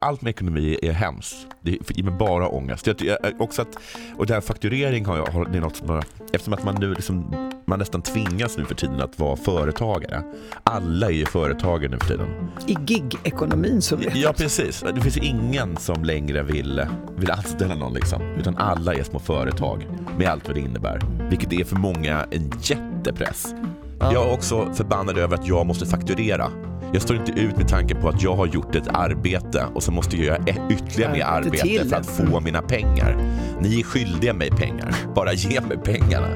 [0.00, 1.46] Allt med ekonomi är hemskt.
[1.62, 2.86] Det ger mig bara ångest.
[2.86, 3.78] Jag, jag, också att,
[4.16, 6.94] och det här fakturering har jag, har, det är något som, eftersom att man nu
[6.94, 10.22] liksom, man nästan tvingas nu för tiden att vara företagare.
[10.62, 12.28] Alla är ju företagare nu för tiden.
[12.66, 14.84] I gig-ekonomin så vet Ja, precis.
[14.94, 16.86] Det finns ingen som längre vill,
[17.16, 18.22] vill anställa någon liksom.
[18.22, 19.86] Utan alla är små företag
[20.18, 21.00] med allt vad det innebär.
[21.30, 23.54] Vilket är för många en jättepress.
[24.00, 26.50] Jag är också förbannad över att jag måste fakturera.
[26.92, 29.92] Jag står inte ut med tanken på att jag har gjort ett arbete och så
[29.92, 33.16] måste jag göra ett ytterligare mer Arbete för att få mina pengar.
[33.60, 34.94] Ni är skyldiga mig pengar.
[35.14, 36.28] Bara ge mig pengarna.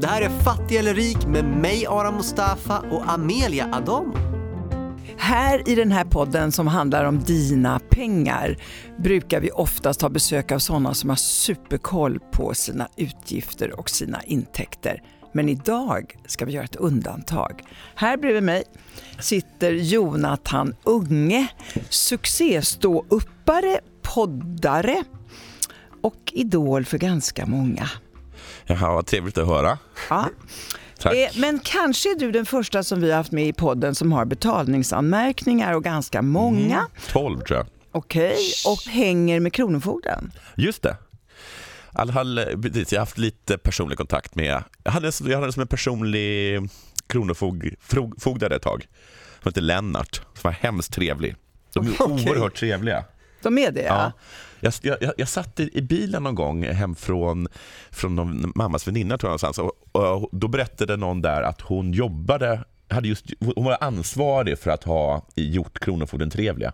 [0.00, 4.14] Det här är Fattig eller rik med mig Aram Mustafa och Amelia Adamo.
[5.16, 8.56] Här i den här podden som handlar om dina pengar
[8.98, 14.22] brukar vi oftast ha besök av sådana som har superkoll på sina utgifter och sina
[14.22, 15.02] intäkter.
[15.32, 17.62] Men idag ska vi göra ett undantag.
[17.94, 18.64] Här bredvid mig
[19.18, 21.46] sitter Jonathan Unge,
[21.88, 25.04] succéståuppare, poddare
[26.02, 27.90] och idol för ganska många.
[28.66, 29.78] Jaha, vad trevligt att höra.
[30.10, 30.28] Ja.
[30.98, 31.14] Tack.
[31.14, 34.12] Eh, Men kanske är du den första som vi har haft med i podden som
[34.12, 36.86] har betalningsanmärkningar och ganska många.
[37.08, 37.66] 12 tror jag.
[37.92, 38.36] Okej,
[38.66, 40.32] och hänger med Kronofogden.
[40.56, 40.96] Just det.
[42.12, 45.68] Fall, eh, jag har haft lite personlig kontakt med, jag hade, jag hade som en
[45.68, 46.60] personlig
[47.06, 48.86] kronofogdare ett tag,
[49.42, 51.36] som hette Lennart, som var hemskt trevlig.
[51.72, 52.30] De är Okej.
[52.30, 53.04] oerhört trevliga.
[53.42, 54.12] De är det ja.
[54.60, 54.72] Ja.
[54.82, 57.48] Jag, jag, jag satt i, i bilen någon gång hem från,
[57.90, 59.72] från någon mammas väninna tror jag någonstans och,
[60.20, 64.84] och då berättade någon där att hon jobbade, hade just, hon var ansvarig för att
[64.84, 66.72] ha gjort Kronofogden trevliga.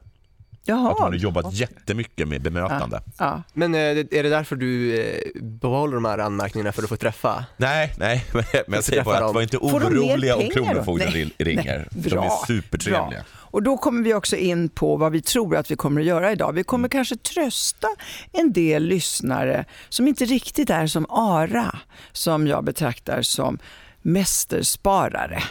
[0.63, 1.03] Att hon Jaha.
[1.05, 3.01] hade jobbat jättemycket med bemötande.
[3.19, 3.43] Ja.
[3.53, 7.45] Men eh, är det därför du eh, behåller de här anmärkningarna för att få träffa?
[7.57, 10.49] Nej, nej, men jag säger bara att var inte de oroliga om?
[10.51, 11.79] Kronofogden Nej, ringer.
[11.79, 13.09] nej, De bra, är supertrevliga.
[13.09, 13.19] bra.
[13.51, 16.33] Och då kommer vi också in på vad vi tror att vi kommer att göra
[16.33, 16.53] idag.
[16.53, 17.89] Vi kommer kanske trösta
[18.33, 21.79] en del lyssnare som inte riktigt är som Ara,
[22.13, 23.59] som jag betraktar som
[24.03, 25.43] mästersparare.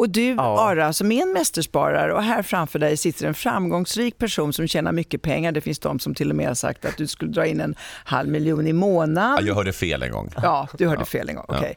[0.00, 0.60] Och du Ja.
[0.60, 4.92] Ara, som är en mästersparare och här framför dig sitter en framgångsrik person som tjänar
[4.92, 5.52] mycket pengar.
[5.52, 7.74] Det finns de som till och med har sagt att du skulle dra in en
[8.04, 9.36] halv miljon i månaden.
[9.40, 10.30] Ja, jag hörde fel en gång.
[10.42, 11.44] Ja, du hörde fel en gång.
[11.48, 11.76] Okej.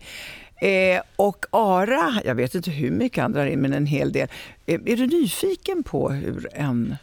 [0.96, 4.28] Eh, och Ara, jag vet inte hur mycket han drar in, men en hel del.
[4.66, 6.96] Eh, är du nyfiken på hur en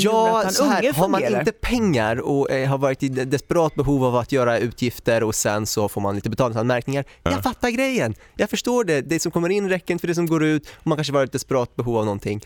[0.00, 4.04] Ja, så här, har man inte pengar och eh, har varit i de- desperat behov
[4.04, 7.04] av att göra utgifter och sen så får man lite betalningsanmärkningar.
[7.22, 9.00] Jag fattar grejen, jag förstår det.
[9.00, 11.30] Det som kommer in räcker inte för det som går ut och man kanske varit
[11.30, 12.40] i desperat behov av någonting.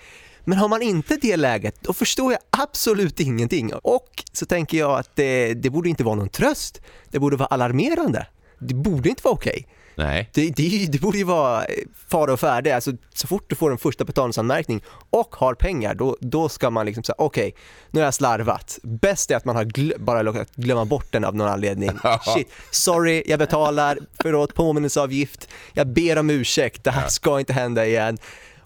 [0.44, 3.74] Men har man inte det läget, då förstår jag absolut ingenting.
[3.74, 6.80] Och så tänker jag att det, det borde inte vara någon tröst.
[7.10, 8.26] Det borde vara alarmerande.
[8.58, 9.66] Det borde inte vara okej.
[9.96, 10.30] Nej.
[10.34, 11.74] Det, det, det borde ju vara eh,
[12.08, 12.74] fara och färde.
[12.74, 16.86] Alltså, så fort du får en första betalningsanmärkning och har pengar, då, då ska man
[16.86, 17.54] liksom säga okej,
[17.90, 18.78] nu har jag slarvat.
[18.82, 21.90] Bäst är att man har gl- bara råkat glömma bort den av någon anledning.
[22.34, 27.86] Shit, sorry, jag betalar, förlåt, påminnelseavgift, jag ber om ursäkt, det här ska inte hända
[27.86, 28.18] igen.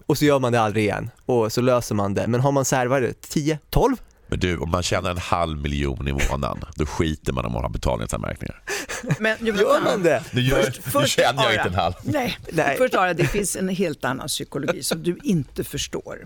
[0.05, 2.27] Och så gör man det aldrig igen och så löser man det.
[2.27, 2.65] Men har man
[3.01, 3.95] det, 10, 12?
[4.31, 7.61] Men du, om man tjänar en halv miljon i månaden, då skiter man om man
[7.63, 8.61] har betalningsanmärkningar.
[9.19, 10.23] Men, Gör man det?
[10.31, 11.53] Nu, gör, Först- nu känner jag Ara.
[11.53, 11.93] inte en halv.
[12.03, 12.77] Nej, Nej.
[12.77, 16.25] först Ara, det finns en helt annan psykologi som du inte förstår.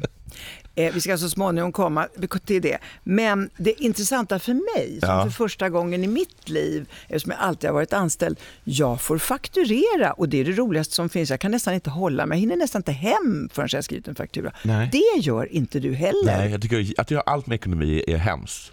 [0.76, 2.08] Eh, vi ska så småningom komma
[2.46, 2.78] till det.
[3.04, 5.24] Men det intressanta för mig, som Ja.
[5.24, 10.12] för första gången i mitt liv, eftersom jag alltid har varit anställd, jag får fakturera
[10.14, 11.30] och det är det roligaste som finns.
[11.30, 14.08] Jag kan nästan inte hålla mig, jag hinner nästan inte hem förrän jag har skrivit
[14.08, 14.52] en faktura.
[14.64, 14.90] Nej.
[14.92, 16.38] Det gör inte du heller.
[16.38, 18.72] Nej, jag tycker att göra allt med ekonomi är hemskt.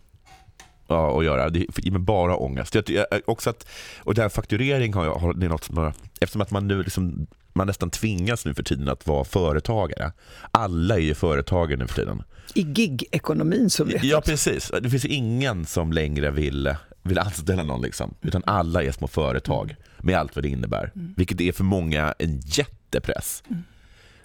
[0.93, 1.51] Ja, att göra.
[1.51, 2.75] Det ger mig bara ångest.
[2.75, 3.67] Jag, jag, också att,
[3.99, 6.69] och det här fakturering har jag, har, det är något som, har- eftersom att man
[6.69, 10.13] nu liksom, man nästan tvingas nu för tiden att vara företagare.
[10.51, 12.23] Alla är ju företagare nu för tiden.
[12.55, 14.71] I gig-ekonomin så vet Ja, precis.
[14.83, 18.15] Det finns ingen som längre vill, vill anställa någon, liksom.
[18.23, 20.93] utan alla är små företag med allt vad det innebär.
[21.17, 23.43] Vilket är för många en jättepress.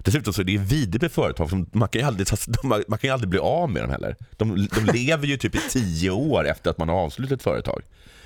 [0.08, 2.28] Dessutom så är det vidrigt med företag, som man kan ju aldrig,
[2.88, 4.16] man kan ju aldrig bli av med dem heller.
[4.38, 7.82] De, de lever ju typ i tio år efter att man har avslutat ett företag.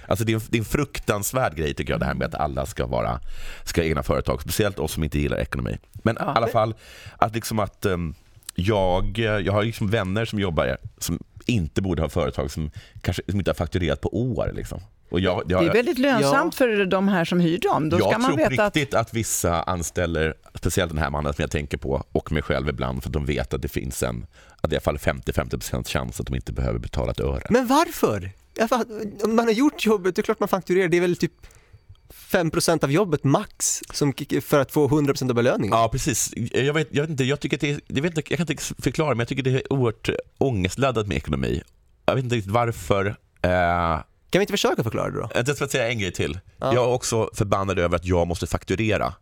[0.07, 2.36] Alltså det är, en, det är en fruktansvärd grej tycker jag det här med att
[2.36, 3.19] alla ska vara
[3.63, 5.78] ska ha egna företag, speciellt oss som inte gillar ekonomi.
[5.94, 6.74] Men i alla fall,
[7.18, 8.16] att liksom att ehm,
[8.56, 13.39] jag, jag har liksom vänner som jobbar som inte borde ha företag som kanske som
[13.39, 14.51] inte har fakturerat på år.
[14.54, 14.81] Liksom.
[15.12, 17.90] Och jag, jag, Det är väldigt lönsamt för de här som hyr dem.
[17.90, 19.13] Då jag ska man tror veta att riktigt att...
[19.13, 23.10] vissa anställer, speciellt den här mannen som jag tänker på och mig själv ibland för
[23.10, 24.25] att de vet att det finns en,
[24.62, 27.48] att i alla fall 50-50% chans att de inte behöver betala ett öre.
[27.50, 28.31] Men varför?
[29.24, 30.88] Om man har gjort jobbet, det är klart man fakturerar.
[30.88, 31.34] Det är väl typ
[32.31, 35.78] 5% av jobbet max som, för att få 100% av belöningen.
[35.78, 36.34] Ja, precis.
[36.54, 38.52] Jag vet, jag vet inte, jag tycker att det är, jag, vet inte, jag kan
[38.52, 41.62] inte förklara, men jag tycker det är oerhört ångestladdat med ekonomi.
[42.06, 43.16] Jag vet inte riktigt varför.
[43.42, 44.00] Eh,
[44.31, 45.30] Kan vi inte försöka förklara det då?
[45.36, 46.39] jag ska säga en grej till.
[46.57, 46.74] Ja.
[46.74, 49.13] Jag är också förbannad över att jag måste fakturera.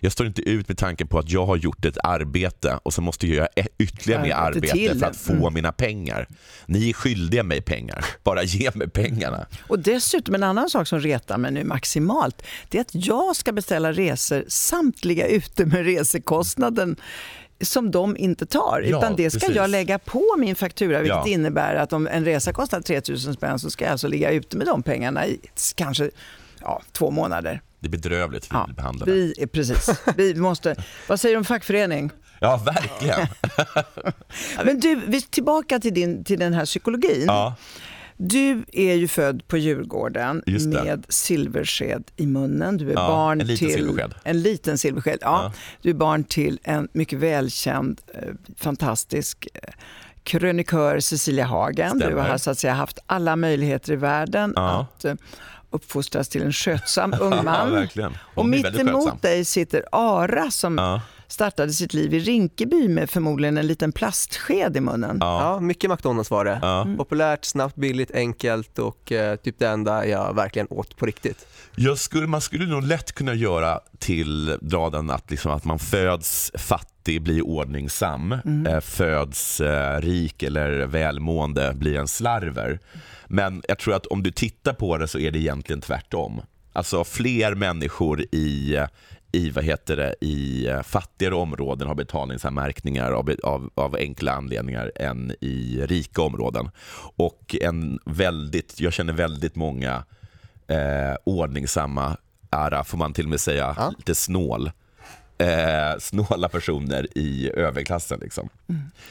[0.00, 3.02] Jag står inte ut med tanken på att jag har gjort ett arbete och så
[3.02, 5.54] måste jag göra ett- ytterligare mer Arbete för att få Mm.
[5.54, 6.28] mina pengar.
[6.66, 8.04] Ni är skyldiga mig pengar.
[8.24, 9.46] Bara ge mig pengarna.
[9.68, 13.52] Och dessutom en annan sak som retar mig nu maximalt, det är att jag ska
[13.52, 16.96] beställa resor samtliga ute med resekostnaden
[17.60, 18.80] som de inte tar.
[18.86, 19.56] Ja, utan det ska precis.
[19.56, 21.26] jag lägga på min faktura vilket Ja.
[21.26, 24.66] innebär att om en resa kostar 3000 spänn så ska jag alltså ligga ute med
[24.66, 25.40] de pengarna i
[25.74, 26.10] kanske
[26.60, 27.60] ja, två månader.
[27.80, 29.12] Det är bedrövligt hur vi Ja, blir behandlade.
[29.12, 29.90] vi precis.
[30.16, 30.76] Vi måste,
[31.08, 32.10] vad säger du om fackförening?
[32.40, 33.26] Ja, verkligen.
[34.64, 37.24] Men du, vi tillbaka till, din, till den här psykologin.
[37.26, 37.54] Ja.
[38.20, 42.76] Du är ju född på Djurgården med silversked i munnen.
[42.76, 44.14] Du är Ja, barn en liten till silversked.
[44.24, 45.18] en liten silversked.
[45.20, 45.52] Ja, Ja.
[45.82, 48.22] Du är barn till en mycket välkänd, eh,
[48.56, 49.60] fantastisk eh,
[50.22, 51.98] krönikör Cecilia Hagen.
[51.98, 52.28] Du Stämmer.
[52.28, 54.86] har så att säga haft alla möjligheter i världen Ja.
[54.96, 55.14] att eh,
[55.70, 57.88] uppfostras till en skötsam ung man.
[58.34, 61.00] Och mitt emot dig sitter Ara som.
[61.28, 65.16] Startade sitt liv i Rinkeby med förmodligen en liten plastsked i munnen.
[65.20, 65.40] Ja.
[65.42, 66.58] Ja, mycket McDonalds var det.
[66.62, 66.86] Ja.
[66.96, 71.46] Populärt, snabbt, billigt, enkelt och eh, typ det enda jag verkligen åt på riktigt.
[71.76, 75.78] Jag skulle, man skulle nog lätt kunna göra till dra den att, liksom, att man
[75.78, 78.32] föds fattig, blir ordningsam,
[78.68, 82.78] eh, föds eh, rik eller välmående, blir en slarver.
[83.26, 86.40] Men jag tror att om du tittar på det så är det egentligen tvärtom.
[86.72, 88.78] Alltså fler människor i
[89.32, 94.92] i, vad heter det, i eh, fattigare områden har betalningsanmärkningar av, av, av enkla anledningar
[94.94, 96.70] än i rika områden.
[97.16, 100.04] Och en väldigt, jag känner väldigt många
[100.66, 102.16] eh, ordningsamma,
[102.50, 103.94] ära får man till och med säga, Ja.
[103.98, 104.70] lite snål.
[105.40, 108.20] Eh, snåla personer i överklassen.
[108.20, 108.48] Liksom.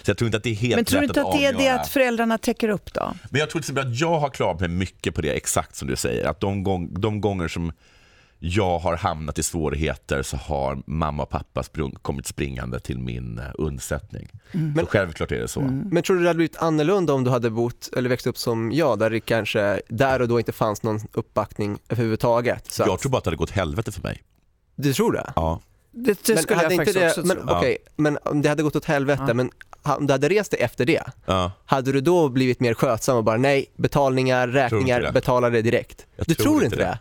[0.04, 1.54] Så jag tror inte att det är helt Men tror du inte att det är
[1.54, 3.14] det att föräldrarna täcker upp då?
[3.30, 5.88] Men jag tror till exempel att jag har klarat mig mycket på det, exakt som
[5.88, 6.26] du säger.
[6.28, 7.72] Att de, gång, de gånger som
[8.40, 13.40] jag har hamnat i svårigheter så har mamma och pappa sprung, kommit springande till min
[13.40, 14.30] eh, undsättning.
[14.52, 14.76] Mm.
[14.80, 15.62] Så självklart är det så.
[15.62, 18.72] Men tror du det hade blivit annorlunda om du hade bott eller växt upp som
[18.72, 22.72] jag, där det kanske där och då inte fanns någon uppbackning överhuvudtaget?
[22.72, 24.24] Så Jag att, tror bara att det hade gått helvete för mig.
[24.76, 25.34] du tror det?
[25.36, 25.62] Ja.
[25.92, 27.56] Det, det Men skulle hade jag inte faktiskt det, också men, tro.
[27.58, 29.34] okej, men om det hade gått åt helvete, Ja.
[29.34, 29.52] men
[29.84, 31.52] om du hade rest dig efter det, Ja.
[31.66, 36.06] hade du då blivit mer skötsam och bara nej, betalningar, räkningar, betala det direkt?
[36.16, 36.84] Jag du tror tror, inte inte det.
[36.84, 37.00] det?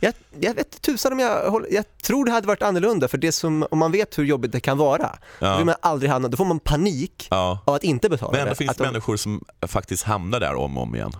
[0.00, 3.32] Jag, jag vet tusan om jag håller, jag tror det hade varit annorlunda för det
[3.32, 5.56] som, om man vet hur jobbigt det kan vara, då Ja.
[5.56, 7.62] vill man aldrig hamna, då får man panik Ja.
[7.66, 8.56] av att inte betala Men ändå det.
[8.56, 11.12] finns det de- människor som faktiskt hamnar där om och om igen.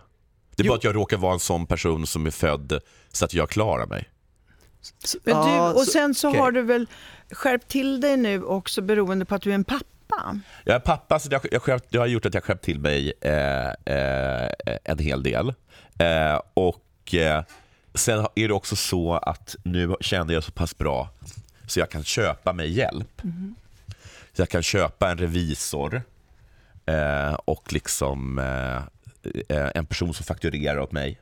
[0.56, 0.70] Det är Jo.
[0.72, 2.80] bara att jag råkar vara en sån person som är född
[3.12, 4.08] så att jag klarar mig.
[5.24, 6.86] Men du, och sen så har du väl
[7.30, 10.38] skärpt till dig nu också beroende på att du är en pappa?
[10.64, 12.80] Jag är pappa, så det har, jag skärpt, det har gjort att jag skärpt till
[12.80, 14.50] mig eh, eh,
[14.84, 15.48] en hel del.
[15.98, 17.42] Eh, och eh,
[17.94, 21.08] Sen är det också så att nu känner jag så pass bra
[21.66, 23.22] så jag kan köpa mig hjälp.
[24.32, 26.02] Så jag kan köpa en revisor
[26.86, 28.76] eh, och liksom eh,
[29.56, 31.20] eh, en person som fakturerar åt mig.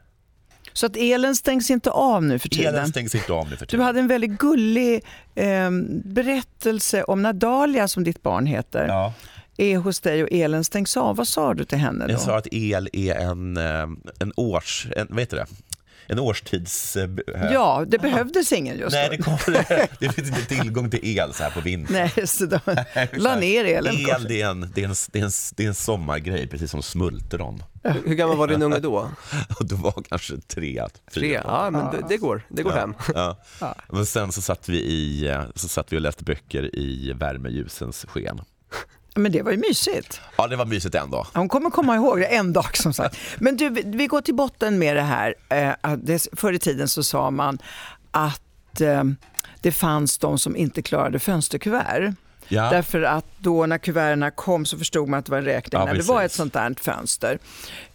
[0.72, 2.74] Så att elen stängs inte av nu för tiden?
[2.74, 3.84] Elen stängs inte av nu för Du tiden.
[3.86, 5.04] hade en väldigt gullig
[5.34, 5.70] eh,
[6.04, 9.12] berättelse om när Dalia, som ditt barn heter, Ja.
[9.56, 11.16] är hos dig och elen stängs av.
[11.16, 12.12] Vad sa du till henne då?
[12.12, 13.86] Jag sa att el är en, eh,
[14.18, 14.86] en års...
[14.96, 15.46] En, vad heter det?
[16.10, 16.96] En årstids...
[16.96, 17.08] eh,
[17.52, 21.42] Ja, det behövdes ingen just Nej, det, kommer, det finns inte tillgång till el så
[21.42, 21.96] här på vintern.
[22.16, 22.58] Nej, så de
[23.12, 23.94] la ner elen.
[23.96, 26.70] El det är, en, det, är en, det, är en, det är en sommargrej, precis
[26.70, 27.62] som smultron.
[28.04, 29.10] Hur gammal var din unge då?
[29.60, 31.28] Och då var kanske tre, Tre?
[31.28, 31.42] fyra.
[31.44, 32.94] Ja, men det, det går, det går hem.
[33.14, 33.36] Ja.
[33.88, 38.06] Men sen så satt, vi i, eh, så satt vi och läste böcker i värmeljusens
[38.08, 38.40] sken.
[39.14, 40.20] Men det var ju mysigt.
[40.36, 41.26] Ja, det var mysigt en dag.
[41.34, 43.16] Hon kommer komma ihåg det en dag som sagt.
[43.38, 45.34] Men du, vi- går till botten med det här.
[45.48, 47.58] Eh, förr i tiden så sa man
[48.10, 49.04] att eh,
[49.60, 52.12] det fanns de som inte klarade fönsterkuvert.
[52.48, 52.70] Ja.
[52.70, 55.86] Därför att då när kuverterna kom så förstod man att det var en räkning Ja,
[55.86, 57.38] när det var ett sånt där fönster.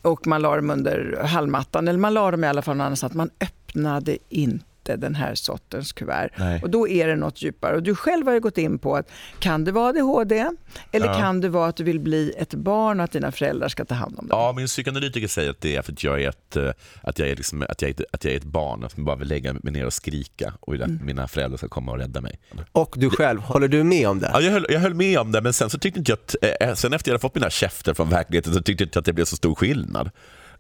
[0.02, 3.14] Och man la dem under hallmattan, eller man la dem i alla fall någon annanstans.
[3.14, 6.30] Man öppnade inte den här sortens kuvert.
[6.38, 6.62] Nej.
[6.62, 7.76] Och då är det något djupare.
[7.76, 10.46] Och du själv har ju gått in på att kan det vara ADHD?
[10.92, 11.14] Eller Ja.
[11.20, 13.96] kan det vara att du vill bli ett barn och att dina föräldrar ska ta
[13.96, 14.38] hand om dig?
[14.38, 16.70] Ja, min psykoanalytiker säger att det är för att jag är ett, eh,
[17.02, 19.16] att jag är liksom, att jag är ett, att jag är ett barn som bara
[19.16, 22.22] vill lägga mig ner och skrika och vill att mina föräldrar ska komma och rädda
[22.22, 22.40] mig.
[22.72, 24.30] Och du själv, håller du med om det?
[24.34, 26.62] Ja, jag, höll, jag höll med om det, men sen så tyckte inte jag att,
[26.62, 29.06] eh, sen efter jag hade fått mina käfter från verkligheten så tyckte jag inte att
[29.06, 30.10] det blev så stor skillnad.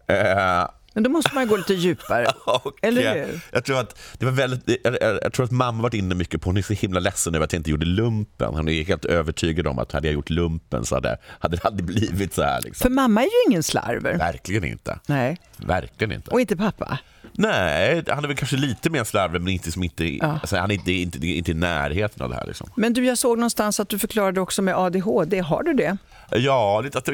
[0.08, 2.28] Eh, Men då måste man gå lite djupare.
[2.46, 3.40] Och, Eller hur?
[3.52, 6.50] Jag tror att det var väldigt, jag, jag, tror att mamma varit inne mycket på,
[6.50, 8.54] hon är så himla ledsen över att jag inte gjorde lumpen.
[8.56, 11.86] Hon är helt övertygad om att hade jag gjort lumpen så hade, hade det aldrig
[11.86, 12.62] blivit så här.
[12.62, 12.84] Liksom.
[12.84, 14.18] För mamma är ju ingen slarver.
[14.18, 15.00] Verkligen inte.
[15.06, 16.32] Nej, Verkligen inte.
[16.32, 17.00] och inte pappa.
[17.36, 20.40] Nej, han är väl kanske lite mer slarvig men inte, som inte, Ja.
[20.42, 22.46] alltså, han är inte, inte, inte i närheten av det här.
[22.48, 22.70] Liksom.
[22.76, 25.40] Men du, jag såg någonstans att du förklarade också med ADHD.
[25.40, 25.98] Har du det?
[26.32, 27.10] Ja, att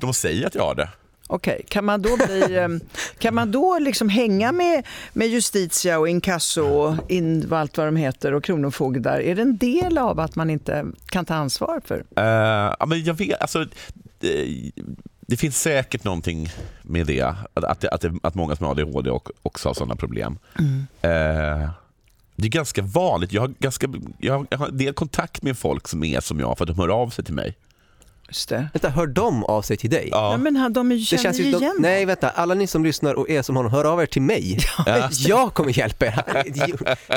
[0.00, 0.88] de säger att jag har det.
[1.32, 2.68] Okej, kan man då, bli, eh,
[3.18, 7.96] kan man då liksom hänga med, med Justitia och inkasso och in, allt vad de
[7.96, 9.20] heter och kronofogdar?
[9.20, 12.04] Är det en del av att man inte kan ta ansvar för?
[12.78, 13.66] Ja, men jag vet, alltså,
[14.18, 14.70] det,
[15.20, 16.48] det finns säkert någonting
[16.82, 20.38] med det, att, att, att, att många som har ADHD och, också har sådana problem.
[21.02, 21.70] Eh,
[22.36, 23.32] det är ganska vanligt.
[23.32, 26.40] Jag har, ganska, jag har, jag har en del kontakt med folk som är som
[26.40, 27.56] jag för att de hör av sig till mig.
[28.30, 28.68] Just det.
[28.72, 30.08] Vänta, hör de av sig till dig?
[30.12, 32.66] Ja, men han- de Det känner känns ju ju igen de, Nej vänta, alla ni
[32.66, 34.58] som lyssnar och är som honom, hör av er till mig.
[35.10, 36.22] Jag kommer hjälpa er.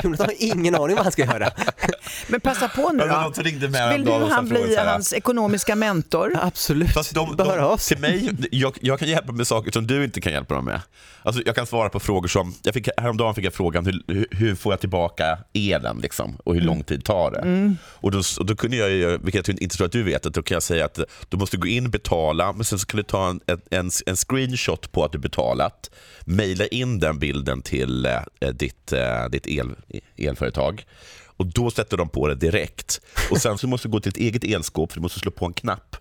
[0.04, 1.50] Jonathan har ingen aning vad han ska göra.
[2.28, 4.74] Men passa på nu Ja, men de ringde mig Vill du och han frågade bli
[4.74, 6.38] så här- hans ekonomiska mentor?
[6.42, 7.96] Absolut, Fast de, bara de, av sig.
[7.96, 10.80] till mig, jag, jag kan hjälpa med saker som du inte kan hjälpa dem med.
[11.22, 14.26] Alltså, jag kan svara på frågor som, jag fick, häromdagen fick jag frågan hur, hur,
[14.30, 17.74] hur får jag tillbaka elen liksom, och hur lång tid tar det?
[17.86, 20.34] Och, då, och då kunde jag, ju, vilket jag inte tror att du vet, att
[20.34, 23.02] då kan jag säga att du måste gå in, betala, men sen så kan du
[23.02, 25.90] ta en, en, en screenshot på att du betalat,
[26.24, 29.70] mejla in den bilden till eh, ditt, eh, ditt el,
[30.16, 30.84] elföretag
[31.36, 33.00] och då sätter de på det direkt.
[33.30, 35.46] Och Sen så måste du gå till ett eget elskåp för du måste slå på
[35.46, 35.96] en knapp.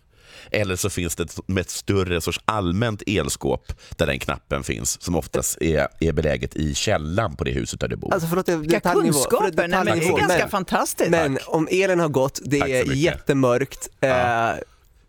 [0.51, 5.01] Eller så finns det ett, med ett större sorts allmänt elskåp där den knappen finns
[5.01, 8.13] som oftast är, är beläget i källan på det huset där du bor.
[8.13, 9.67] Alltså förlåt, det är Vilka kunskaper!
[9.67, 11.09] Men det är ganska Men- fantastiskt.
[11.09, 13.89] Men om elen har gått, det Tack är jättemörkt.
[14.01, 14.09] Eh,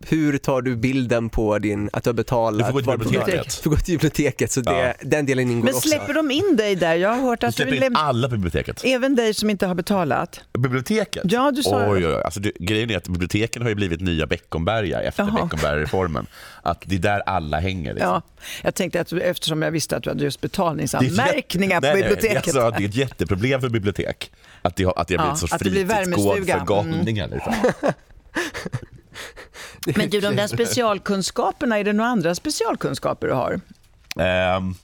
[0.09, 2.67] hur tar du bilden på din, att du har betalat?
[2.67, 3.57] Du får gå till biblioteket.
[3.57, 5.89] Du får gå till biblioteket, så det, den delen ingår Men också.
[5.89, 6.95] släpper de in dig där?
[6.95, 8.81] Jag har hört Du att du släpper in alla på biblioteket.
[8.85, 10.41] Även dig som inte har betalat?
[10.59, 11.23] Biblioteket?
[11.33, 12.23] Ja, du sa Oj, oj, oj.
[12.25, 15.25] Alltså, du, grejen är att biblioteken har ju blivit nya Beckomberga efter.
[15.25, 16.27] Beckomberga-reformen.
[16.63, 17.95] Att det är där alla hänger.
[17.95, 18.11] Liksom.
[18.11, 18.23] Ja,
[18.63, 22.03] jag tänkte att eftersom jag visste att du hade just Det betalningsanmärkningar jätte- på nej,
[22.03, 22.45] nej, biblioteket.
[22.55, 24.31] Det är, alltså, det är ett jätteproblem för bibliotek.
[24.63, 27.29] Att det har, att det har Ja, blivit en sorts det fritidsgård för galningar.
[27.29, 27.53] Liksom.
[29.97, 33.61] Men du, de där specialkunskaperna, är det några andra specialkunskaper du har?
[34.21, 34.75] Ehm,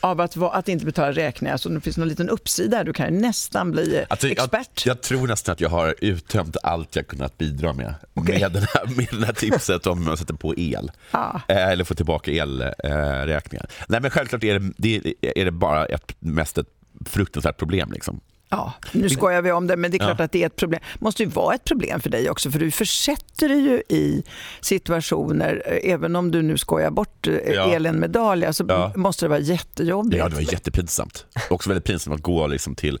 [0.00, 3.70] Av att, att inte betala räkningar, så det finns någon liten uppsida, du kan nästan
[3.72, 4.86] bli Alltså, expert.
[4.86, 8.40] Jag, jag tror nästan att jag har uttömt allt jag kunnat bidra med Okej.
[8.40, 10.90] med, den här, med det här tipset om att sätta på el.
[11.10, 11.40] Ja.
[11.48, 13.22] Eh, eller få tillbaka elräkningar.
[13.22, 13.66] Eh, räkningar.
[13.88, 16.68] Nej men självklart är det, det, är det bara ett, mest ett
[17.06, 17.92] fruktansvärt problem.
[17.92, 18.20] Liksom.
[18.48, 20.24] Ja, nu skojar vi om det, men det är klart Ja.
[20.24, 20.80] att det är ett problem.
[20.98, 24.22] måste ju vara ett problem för dig också, för du försätter dig ju i
[24.60, 27.72] situationer, eh, även om du nu skojar bort eh, Ja.
[27.74, 28.92] elen med Dahlia, så Ja.
[28.96, 30.16] måste det vara jättejobbigt.
[30.18, 31.26] Ja, det var jättepinsamt.
[31.50, 32.98] Också väldigt pinsamt att gå liksom till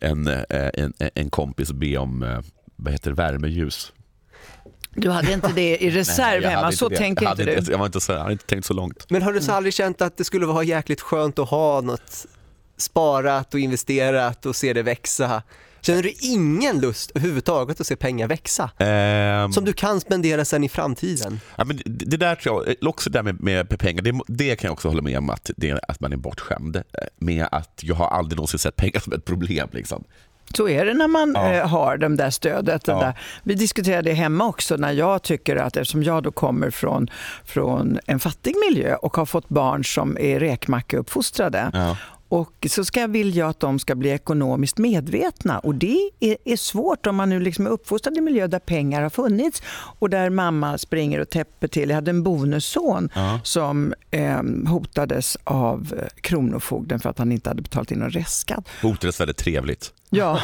[0.00, 2.42] en, eh, en, en kompis och be om
[2.76, 3.92] vad heter det, värmeljus.
[4.94, 6.96] Du hade inte det i reserv jag hemma, så det.
[6.96, 7.72] tänker jag inte hade du.
[7.72, 9.06] Jag, var inte så, jag hade inte tänkt så långt.
[9.10, 12.26] Men har du så aldrig känt att det skulle vara jäkligt skönt att ha något
[12.76, 15.42] sparat och investerat och se det växa?
[15.80, 18.70] Känner du ingen lust överhuvudtaget att se pengar växa?
[18.78, 21.40] Ehm, Som du kan spendera sen i framtiden?
[21.56, 24.56] Ja, men det, det där tror jag, också det där med, med pengar, det, det
[24.56, 26.82] kan jag också hålla med om att, det, att man är bortskämd eh,
[27.18, 29.68] med att jag har aldrig någonsin sett pengar som ett problem.
[29.72, 30.04] Liksom.
[30.56, 31.52] Så är det när man Ja.
[31.52, 32.84] eh, har de där stödet.
[32.84, 33.00] Det Ja.
[33.00, 33.18] där.
[33.42, 37.08] Vi diskuterade det hemma också när jag tycker att eftersom jag då kommer från,
[37.44, 41.96] från en fattig miljö och har fått barn som är räkmackeuppfostrade Ja.
[42.28, 46.56] Och så ska, vill jag att de ska bli ekonomiskt medvetna och det är, är
[46.56, 49.62] svårt om man nu liksom är uppfostrad i en miljö där pengar har funnits
[49.98, 51.88] och där mamma springer och täpper till.
[51.88, 53.40] Jag hade en bonusson Ja.
[53.44, 58.68] som eh, hotades av eh, Kronofogden för att han inte hade betalat in någon restskatt.
[58.82, 59.92] Hotades väldigt trevligt.
[60.10, 60.40] Ja,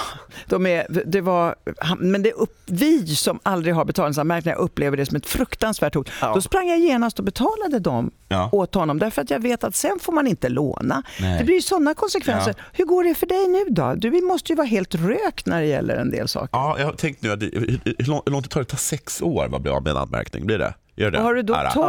[0.47, 1.54] de är, det var,
[1.99, 6.11] men det är upp, vi som aldrig har betalningsanmärkningar upplever det som ett fruktansvärt hot.
[6.21, 6.35] Ja.
[6.35, 8.49] Då sprang jag genast och betalade dem Ja.
[8.52, 11.02] åt honom därför att jag vet att sen får man inte låna.
[11.21, 11.38] Nej.
[11.38, 12.54] Det blir ju sådana konsekvenser.
[12.59, 12.64] Ja.
[12.73, 13.95] Hur går det för dig nu då?
[13.95, 16.49] Du måste ju vara helt rökt när det gäller en del saker.
[16.52, 18.64] Ja, jag har tänkt nu, att det- hur, hur, lång- hur långt tar det?
[18.64, 20.47] Det tar sex år att bli av med en anmärkning.
[20.47, 20.75] Blir det?
[20.97, 21.19] Gör det?
[21.21, 21.71] Har du då Ara.
[21.71, 21.85] 12?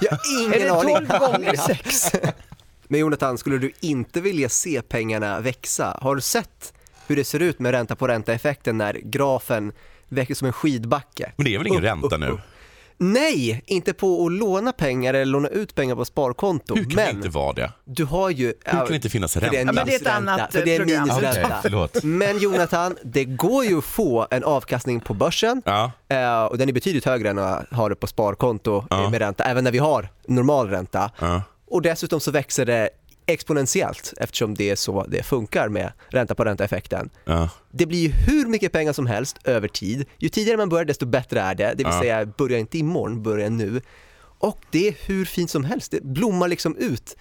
[0.00, 1.06] Jag har ingen Är det aning.
[1.08, 2.12] 12 gånger 6?
[2.88, 5.98] Men Jonathan, skulle du inte vilja se pengarna växa?
[6.02, 6.72] Har du sett
[7.10, 9.72] hur det ser ut med ränta på ränta-effekten när grafen
[10.08, 11.32] växer som en skidbacke?
[11.36, 12.26] Men det är väl ingen Upp, ränta upp, nu?
[12.28, 12.40] upp.
[13.02, 16.74] Nej, inte på att låna pengar eller låna ut pengar på sparkonto.
[16.74, 17.72] Hur kan men det inte vara det?
[17.84, 18.46] du har ju...
[18.46, 19.60] Hur kan det inte finnas För det är ränta?
[19.60, 21.58] en Ja, men det är ett annat, för det är minusränta.
[21.62, 22.02] Förlåt.
[22.02, 25.90] Men Jonathan, det går ju att få en avkastning på börsen Ja.
[26.08, 29.10] eh, och den är betydligt högre än att ha det på sparkonto Ja.
[29.10, 31.10] med ränta, även när vi har normal ränta.
[31.20, 31.42] Ja.
[31.66, 32.90] Och dessutom så växer det
[33.32, 37.10] exponentiellt eftersom det är så det funkar med ränta på ränta-effekten.
[37.24, 37.50] Ja.
[37.70, 40.06] Det blir ju hur mycket pengar som helst över tid.
[40.18, 41.64] Ju tidigare man börjar desto bättre är det.
[41.66, 42.00] Det vill Ja.
[42.00, 43.80] säga, börja inte imorgon, börja nu.
[44.38, 45.90] Och det är hur fint som helst.
[45.90, 47.16] Det blommar liksom ut.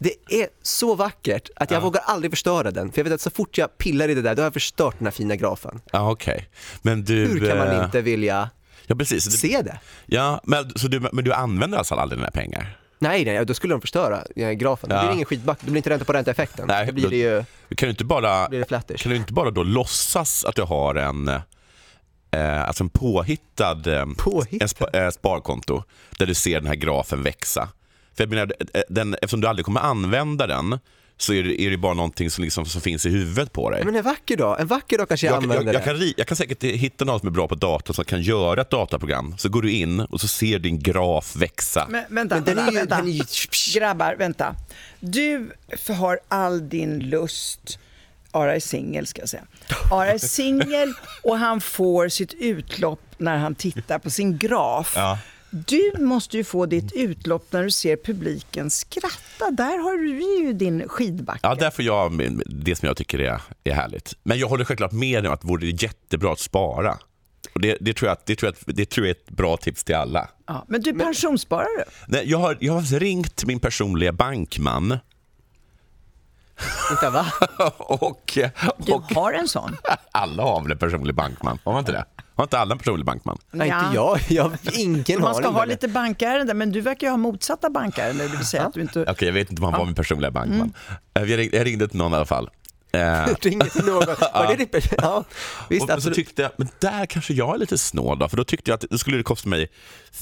[0.00, 1.84] Det är så vackert att jag Ja.
[1.84, 2.92] vågar aldrig förstöra den.
[2.92, 4.94] För jag vet att så fort jag pillar i det där, då har jag förstört
[4.98, 5.80] den här fina grafen.
[5.92, 6.48] Ja, okej.
[6.82, 7.14] Men du...
[7.26, 8.50] Hur kan man eh, inte vilja
[8.86, 9.40] Ja, precis.
[9.40, 9.78] Se det?
[10.06, 12.78] ja, men, så du, men du använder alltså aldrig dina pengar?
[12.98, 14.88] Nej, nej, då skulle de förstöra eh, grafen.
[14.88, 15.02] Det Ja.
[15.02, 16.66] blir ingen skitback, det blir inte ränta på ränta-effekten.
[16.68, 17.44] Nej, då blir det ju
[17.76, 19.02] Kan du inte bara, blir det flattish.
[19.02, 21.28] kan du inte bara då låtsas att du har en,
[22.30, 24.64] eh, alltså en påhittad, eh, Påhittad?
[24.64, 25.82] En spa, eh, sparkonto
[26.18, 27.68] där du ser den här grafen växa?
[28.16, 30.78] För jag menar, eh, den, eftersom du aldrig kommer använda den
[31.18, 33.84] så är det, är det bara någonting som, liksom, som finns i huvudet på dig.
[33.84, 35.84] Men en vacker dag, en vacker dag kanske jag, jag, jag, använder jag, det.
[35.84, 38.60] kan, ri- jag kan säkert hitta någon som är bra på dator som kan göra
[38.60, 39.34] ett dataprogram.
[39.38, 41.86] Så går du in och så ser din graf växa.
[41.90, 42.96] Men vänta, Men den är vänta, ju- vänta.
[42.96, 43.24] den är ju-
[43.80, 44.54] Grabbar, vänta.
[45.00, 45.50] Du
[45.98, 47.78] har all din lust
[48.30, 49.42] Ara är singel ska jag säga.
[49.92, 50.92] Ara är singel
[51.22, 54.92] och han får sitt utlopp när han tittar på sin graf.
[54.96, 55.18] Ja.
[55.66, 59.50] Du måste ju få ditt utlopp när du ser publiken skratta.
[59.50, 61.40] Där har du ju din skidbacke.
[61.42, 64.12] Ja, där får jag det som jag tycker är, är härligt.
[64.22, 66.98] Men jag håller självklart med om att det vore jättebra att spara.
[67.54, 69.30] Och det, det, tror jag, att- det, tror jag, att- det tror jag är ett
[69.30, 70.28] bra tips till alla.
[70.46, 71.84] Ja, men du pensionssparar du?
[72.08, 74.98] Nej, jag, har, jag har ringt min personliga bankman
[76.90, 77.26] Vänta, va?
[77.78, 78.38] och,
[78.78, 79.76] Du och har en sån?
[80.12, 81.58] alla har väl en personlig bankman?
[81.64, 82.04] Har man inte det?
[82.36, 83.38] Har inte alla en personlig bankman?
[83.50, 83.80] Nej, Ja.
[83.84, 84.20] inte jag.
[84.28, 87.70] Jag har ingen Man ska ha det- lite bankärenden, men du verkar ju ha motsatta
[87.70, 88.30] bankärenden.
[88.30, 89.04] Det vill säga att du inte...
[89.08, 90.58] Okej, jag vet inte om han var min personliga bankman.
[90.60, 90.72] Mm.
[91.14, 92.50] Eh, Jag, ringde, jag ringde till någon i alla fall.
[92.96, 94.06] Eh, Ringer till någon.
[94.34, 95.24] Var det ditt Ja,
[95.70, 98.44] visst, och så tyckte jag, men där kanske jag är lite snål då, för då
[98.44, 99.68] tyckte jag att det skulle kosta mig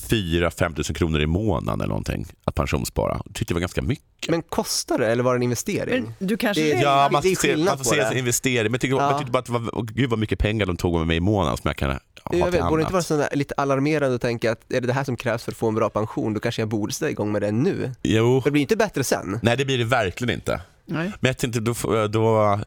[0.09, 3.21] 4-5 tusen kronor i månaden eller någonting att pensionsspara.
[3.25, 4.05] Det tyckte jag var ganska mycket.
[4.31, 6.15] Men kostar det eller var det en investering?
[6.19, 6.63] Men du kanske...
[6.63, 8.09] Det- är- Ja, man det är får se, skillnad man får på se det.
[8.09, 8.63] som investering.
[8.65, 9.11] Men jag tyckte, Ja.
[9.11, 11.17] jag tyckte bara att det var, åh, gud vad mycket pengar de tog med mig
[11.17, 11.99] i månaden som jag kan ha
[12.31, 13.07] till jag vet, borde det inte vara annat.
[13.07, 15.57] sån där, lite alarmerande att tänka att är det det här som krävs för att
[15.59, 17.93] få en bra pension, då kanske jag borde sätta igång med det nu.
[18.03, 19.39] Jo, För det blir inte bättre sen.
[19.43, 20.61] nej det blir det verkligen inte.
[20.87, 21.13] Nej.
[21.21, 22.61] Men jag tänkte då, får- då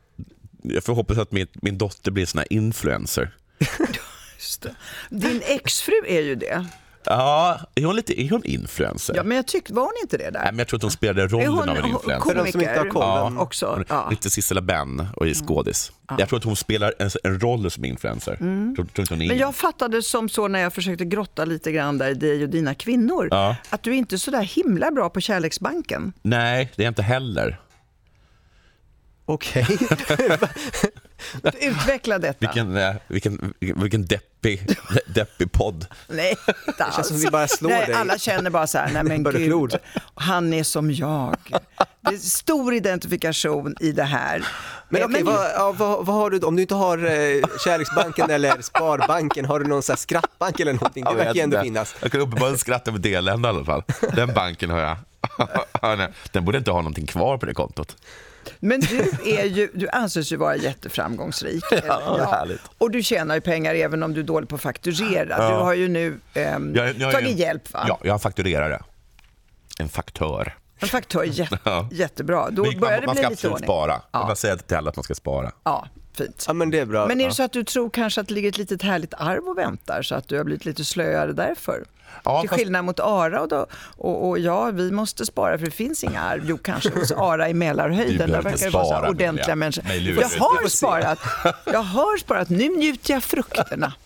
[0.63, 3.35] jag får hoppas att min, min dotter blir sån här influencer.
[4.37, 4.75] Just det.
[5.09, 6.65] Din exfru är ju det.
[7.09, 9.15] Ja, är hon, lite, är hon influencer?
[9.15, 10.51] Ja, men jag tyckte, var hon inte det Nej, där?
[10.51, 12.35] men jag tror att hon spelade Är rollen hon av en influencer.
[12.35, 12.85] De som inte har.
[12.93, 13.33] Ja.
[13.37, 13.65] också?
[13.75, 14.07] Hon- Ja.
[14.09, 15.91] Lite Sissela Benn och är skådis.
[16.17, 18.35] Jag tror att hon spelar en, en roll som influencer.
[18.35, 21.71] Tror, tror inte hon är Men jag fattade som så när jag försökte grotta lite
[21.71, 23.55] grann där i dig och dina kvinnor, Ja.
[23.69, 26.13] att du inte är så där himla bra på Kärleksbanken.
[26.21, 27.59] Nej, det är jag inte heller.
[29.29, 29.67] Okej.
[31.59, 32.39] Utveckla detta.
[32.39, 35.85] Vilken, vilken, vilken, deppig, deppig podd.
[36.07, 36.35] Nej,
[36.67, 36.95] inte alls.
[36.95, 37.95] känns som vi bara slår nej, dig.
[37.95, 39.75] Alla känner bara så här, nej men gud,
[40.15, 41.35] han är som jag.
[42.01, 44.47] Det är stor identifikation i det här.
[44.89, 46.39] Men Eh, okej, vad, ja, vad, vad har du?
[46.39, 50.73] Om du inte har eh, Kärleksbanken eller Sparbanken, har du någon sån här skrattbank eller
[50.73, 51.03] någonting?
[51.03, 51.95] Det Jag verkar ju ändå finnas.
[52.01, 53.83] Jag kan uppenbarligen skratta över delända i alla fall.
[54.15, 54.97] Den banken har jag.
[56.31, 57.95] Den borde inte ha någonting kvar på det kontot.
[58.59, 61.63] Men du, är ju, du anses ju vara jätteframgångsrik.
[61.87, 62.61] Ja, härligt.
[62.77, 65.35] Och du tjänar ju pengar även om du är dålig på att fakturera.
[65.39, 65.49] Ja.
[65.49, 67.85] Du har ju nu ehm, Jag, jag, tagit hjälp va?
[67.87, 68.81] Ja, jag har fakturerare.
[69.79, 70.55] En faktör.
[70.79, 71.89] En faktör, jä- Ja.
[71.91, 72.49] jättebra.
[72.49, 73.63] Då Men börjar man, det man bli ska lite ordning.
[73.67, 73.91] spara.
[73.91, 74.25] Jag Ja.
[74.25, 75.51] bara säga till alla att man ska spara.
[75.63, 76.43] Ja, fint.
[76.47, 77.07] Ja, men det är bra.
[77.07, 77.29] Men är ja.
[77.29, 80.01] det så att du tror kanske att det ligger ett litet härligt arv och väntar
[80.01, 81.83] så att du har blivit lite slöare därför?
[82.23, 83.65] Ja, Till fast- skillnad mot Ara och, då,
[83.97, 86.41] och, och ja, vi måste spara för det finns inga arv.
[86.45, 88.17] Jo, kanske hos Ara i Du Mälarhöjden.
[88.17, 89.83] Där verkar det inte vara så ordentliga människor.
[89.87, 90.39] Nej, Jag du.
[90.39, 91.19] har sparat.
[91.65, 92.49] Jag har sparat.
[92.49, 93.93] Nu njuter jag frukterna.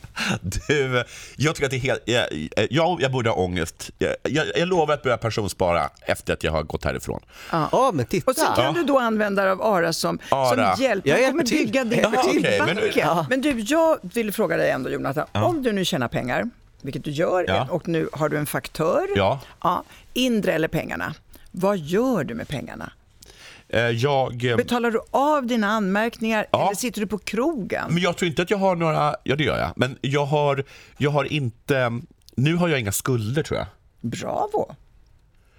[0.68, 1.04] Du,
[1.36, 2.02] jag tycker att det är helt...
[2.06, 2.28] Jag,
[2.70, 3.90] jag, jag borde ha ångest.
[3.98, 7.22] Jag, jag, jag lovar att börja pensionsspara efter att jag har gått härifrån.
[7.52, 8.32] Ja, men titta.
[8.32, 10.76] Och så kan du då använda dig av Ara som, Ara.
[10.76, 11.08] som hjälp.
[11.08, 11.58] Jag kommer till.
[11.58, 12.16] bygga din bank.
[12.18, 15.28] Okej, men Men, nu- men du, jag vill fråga dig ändå Jonathan.
[15.32, 16.50] Om du nu tjänar pengar,
[16.84, 17.68] vilket du gör, Ja.
[17.72, 19.08] och nu har du en faktör.
[19.16, 19.40] Ja.
[19.64, 21.16] Ja, indräller pengarna.
[21.52, 22.92] Vad gör du med pengarna?
[23.70, 26.66] Eh, Jag, eh, Betalar du av dina anmärkningar Ja.
[26.66, 27.86] eller sitter du på krogen?
[27.90, 29.16] men jag tror inte att jag har några...
[29.24, 29.72] Ja, det gör jag.
[29.76, 30.64] Men jag har,
[30.98, 32.00] jag har inte...
[32.36, 33.68] Nu har jag inga skulder, tror jag.
[34.02, 34.76] Bravo!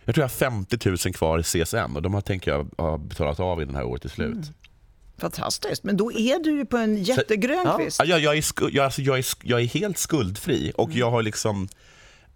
[0.05, 2.99] Jag tror jag har 50 000 kvar i CSN och de har, tänker jag ha
[2.99, 4.33] betalat av innan det här året är slut.
[4.33, 4.45] Mm.
[5.23, 5.85] Fantastiskt.
[5.85, 7.79] Men då är du ju på en jättegrön ja.
[7.79, 7.99] kvist.
[7.99, 11.11] Ja, jag, jag, är sku, jag, alltså, jag, är, jag är helt skuldfri och jag
[11.11, 11.69] har liksom...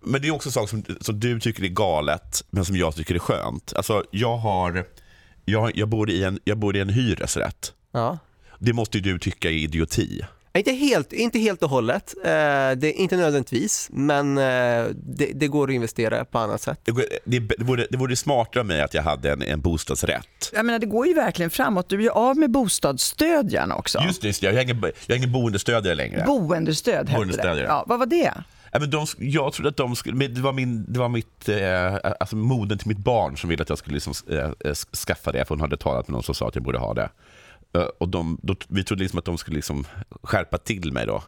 [0.01, 2.95] Men det är också en sak som, som du tycker är galet, men som jag
[2.97, 3.73] tycker är skönt.
[3.77, 4.87] Alltså, jag, har,
[5.45, 7.73] jag, jag, bor i en, jag bor i en hyresrätt.
[7.93, 8.19] Ja.
[8.59, 10.23] Det måste ju du tycka är idioti.
[10.57, 14.45] Inte helt, inte helt och hållet, eh, det är inte nödvändigtvis, men eh,
[14.95, 16.81] det, det går att investera på annat sätt.
[16.85, 16.93] Det,
[17.25, 20.51] det, det, vore, det vore smartare av mig att jag hade en, en bostadsrätt.
[20.53, 21.89] Jag menar, det går ju verkligen framåt.
[21.89, 23.99] Du är ju av med bostadsstöd gärna också.
[24.07, 26.25] Just det, just det, jag har ingen, jag ingen boendestödjare längre.
[26.27, 27.61] Boendestöd hette det.
[27.61, 27.67] Ja.
[27.67, 28.33] Ja, vad var det?
[28.73, 31.49] Ja, men de, jag trodde att de skulle, men det var, min, det var mitt,
[31.49, 34.97] eh, alltså modern till mitt barn som ville att jag skulle liksom, eh, eh, sk-
[35.07, 37.09] skaffa det, för hon hade talat med någon som sa att jag borde ha det.
[37.77, 39.87] Eh, och de, då, vi trodde liksom att de skulle liksom
[40.23, 41.23] skärpa till mig då.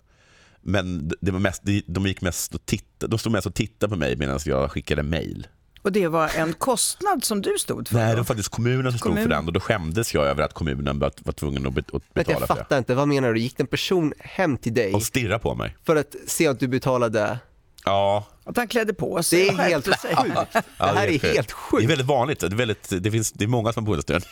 [0.63, 3.91] Men det var mest, de, de gick mest och tittade, de stod mest och tittade
[3.91, 5.47] på mig medan jag skickade mail.
[5.83, 7.95] Och det var en kostnad som du stod för?
[7.95, 9.23] Nej, det var faktiskt kommunen som stod Kommun.
[9.23, 12.25] för den och då skämdes jag över att kommunen var, var tvungen att, betala jag
[12.25, 12.47] för det.
[12.47, 13.41] fattar inte, vad menar du?
[13.41, 15.77] Gick en person hem till dig Och stirra på mig.
[15.85, 17.39] för att se att du betalade?
[17.85, 20.03] Ja, Att han klädde på sig Det är helt sjukt.
[20.03, 21.25] Det Ja, här är sjukt.
[21.25, 21.91] helt Det är sjukt.
[21.91, 22.41] väldigt vanligt.
[22.41, 24.25] Det är, väldigt, det finns, det är många som har boendestöd.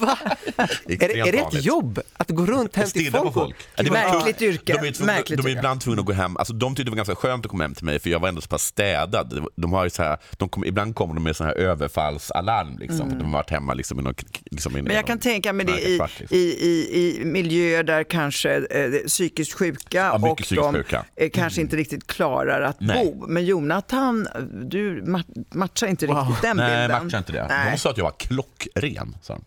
[0.00, 0.18] Va?
[0.88, 3.34] Är det, är det ett jobb att gå runt hem till folk?
[3.34, 3.56] folk.
[3.76, 4.72] Ja, det Märkligt yrke.
[4.82, 6.36] De är, tvungna, Märkligt de är ibland tvungna att gå hem.
[6.36, 8.28] Alltså, de tyckte det var ganska skönt att komma hem till mig för jag var
[8.28, 9.46] ändå så pass städad.
[9.56, 12.78] De har ju så här, de kom, ibland kommer de med så här överfallsalarm.
[12.78, 14.14] Liksom, för De har varit hemma liksom, i någon,
[14.50, 14.84] liksom, Mm.
[14.84, 16.36] Men jag någon kan tänka mig det i, kvart, liksom.
[16.36, 20.96] i, i, i miljöer där kanske eh, psykiskt sjuka mycket och psykiskt de sjuka.
[20.96, 21.06] Mm.
[21.16, 23.04] eh, kanske inte riktigt klarar att Nej.
[23.04, 23.26] bo.
[23.28, 24.28] Men Jonathan,
[24.70, 27.04] du ma- matchar inte riktigt den Nej, bilden.
[27.04, 27.46] matchar inte det.
[27.48, 27.70] Nej.
[27.72, 29.16] De sa att jag var klockren.
[29.22, 29.38] Sa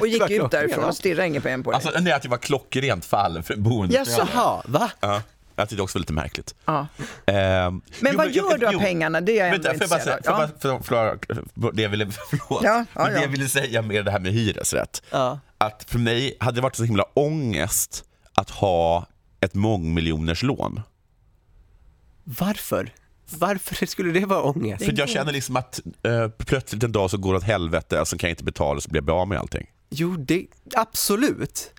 [0.00, 1.74] Och gick ut därifrån och stirrade ingen på en på dig.
[1.84, 3.94] Alltså, nej, att jag var klockrent fall för boende.
[3.94, 4.28] Jaså?
[4.34, 4.90] Jaha, va?
[5.00, 5.22] Ja,
[5.56, 6.54] jag tyckte det också var lite märkligt.
[6.64, 6.86] Ja.
[7.26, 8.80] Ehm, Men jo, vad jag- gör du av jo.
[8.80, 9.20] pengarna?
[9.20, 10.38] Det är jag ändå Vänta, jag säga, intresserad jag av.
[10.70, 11.18] bara, för,
[11.60, 12.44] för, det jag ville, förlåt.
[12.50, 13.20] Ja, ja, Men det ja.
[13.22, 15.02] jag ville säga med det här med hyresrätt.
[15.10, 15.38] Ja.
[15.58, 19.06] Att för mig hade det varit så himla ångest att ha
[19.40, 20.80] ett mångmiljoners lån.
[22.24, 22.92] Varför?
[23.38, 24.84] Varför skulle det vara ångest?
[24.84, 28.18] För jag känner liksom att eh, plötsligt en dag så går det åt helvete, så
[28.18, 29.66] kan jag inte betala så blir jag bra med allting.
[29.90, 31.70] Jo, det, absolut.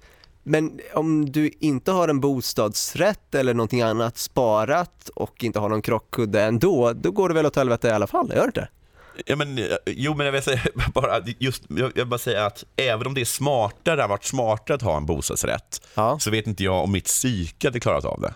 [0.44, 5.82] Men om du inte har en bostadsrätt eller någonting annat sparat och inte har någon
[5.82, 8.68] krockkudde ändå, då går det väl åt helvete i alla fall, gör det inte?
[9.26, 10.62] Ja, men, eh, jo men jag vill säga
[10.94, 14.10] bara, just, jag jag vill bara säga att även om det är smartare, det har
[14.10, 16.20] varit smartare att ha en bostadsrätt, Ja.
[16.20, 18.34] så vet inte jag om mitt psyke hade klarat av det.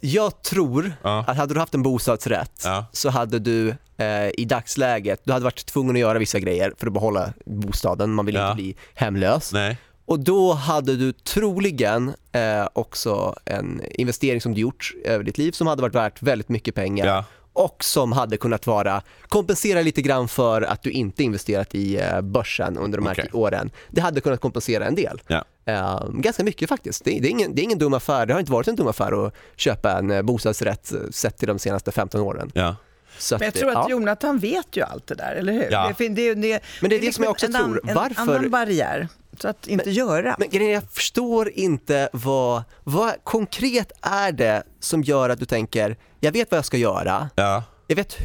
[0.00, 1.24] Jag tror Ja.
[1.26, 2.86] att hade du haft en bostadsrätt Ja.
[2.92, 6.86] så hade du eh, i dagsläget, du hade varit tvungen att göra vissa grejer för
[6.86, 8.44] att behålla bostaden, man vill Ja.
[8.50, 9.52] inte bli hemlös.
[9.52, 9.76] Nej.
[10.04, 15.52] Och då hade du troligen eh, också en investering som du gjort över ditt liv
[15.52, 20.28] som hade varit värt väldigt mycket pengar och som hade kunnat vara, kompensera lite grann
[20.28, 23.28] för att du inte investerat i eh, börsen under de här Okej.
[23.32, 23.70] åren.
[23.90, 25.20] Det hade kunnat kompensera en del.
[25.66, 27.04] Eh, ganska mycket faktiskt.
[27.04, 28.26] Det, det, är ingen, det är ingen dum affär.
[28.26, 31.48] Det har inte varit en dum affär att köpa en eh, bostadsrätt eh, sett till
[31.48, 32.50] de senaste 15 åren.
[32.54, 32.76] Ja.
[33.18, 33.86] Så att, Men jag tror att ja.
[33.90, 35.68] Jonathan vet ju allt det där, eller hur?
[35.70, 35.92] Ja.
[35.98, 37.80] Det, det, det, Men det är det liksom som jag också en, tror.
[37.88, 40.36] En Varför- annan barriär, så att inte göra.
[40.38, 45.96] Men grejen jag förstår inte vad, vad konkret är det som gör att du tänker,
[46.20, 47.62] jag vet vad jag ska göra, Ja.
[47.86, 48.16] jag vet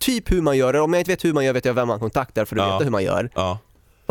[0.00, 1.88] typ hur man gör det, om jag inte vet hur man gör vet jag vem
[1.88, 2.72] man kontaktar för att Ja.
[2.72, 3.30] veta hur man gör.
[3.34, 3.58] ja.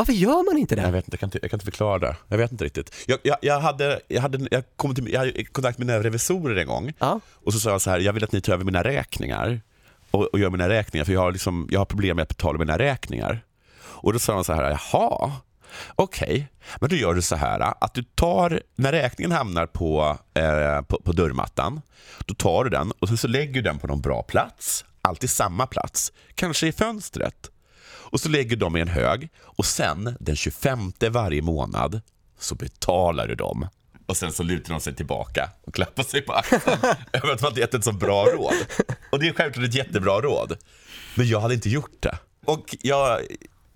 [0.02, 0.92] Varför gör man inte Jag det?
[0.92, 2.16] vet inte, jag kan inte, jag kan inte förklara det.
[2.28, 2.96] Jag vet inte riktigt.
[3.08, 6.56] Jag, jag, jag, hade, jag, hade, jag, kom till, jag hade kontakt med mina revisorer
[6.56, 7.20] en gång Ja.
[7.46, 9.62] och så sa jag så här, jag vill att ni tar över mina räkningar
[10.12, 12.60] och, och gör mina räkningar för jag har, liksom, jag har problem med att betala
[12.60, 13.44] mina räkningar.
[13.82, 15.32] Och då sa de så här, jaha,
[15.96, 16.48] okej,
[16.80, 21.02] men då gör du så här att du tar, när räkningen hamnar på, eh, på,
[21.04, 21.82] på dörrmattan,
[22.26, 25.30] då tar du den och sen så lägger du den på någon bra plats, alltid
[25.30, 27.50] samma plats, kanske i fönstret.
[28.12, 32.02] Och så lägger de i en hög och sen den 25 varje månad
[32.39, 33.67] så betalar du dem.
[34.06, 36.62] Och sen så lutar de sig tillbaka och klappar sig på axeln
[37.13, 38.54] över att man gett ett så bra råd.
[39.12, 40.58] Och det är självklart ett jättebra råd.
[41.15, 42.17] Men jag hade inte gjort det.
[42.45, 43.19] Och jag,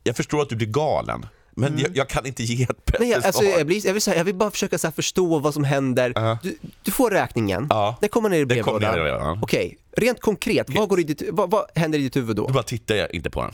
[0.04, 1.26] jag förstår att du blir galen.
[1.58, 4.02] Men jag, jag kan inte ge ett bättre Nej, jag, alltså, jag, blir, jag, vill
[4.06, 6.12] jag vill bara försöka så här, förstå vad som händer.
[6.16, 6.38] Ja.
[6.44, 7.98] Du, du får räkningen, Ja.
[8.02, 9.40] den kommer ner i Det kommer brevlådan.
[9.44, 12.48] Okej, rent konkret, vad, går i ditt, vad, vad händer i ditt huvud då?
[12.48, 13.52] Då bara tittar jag inte på den.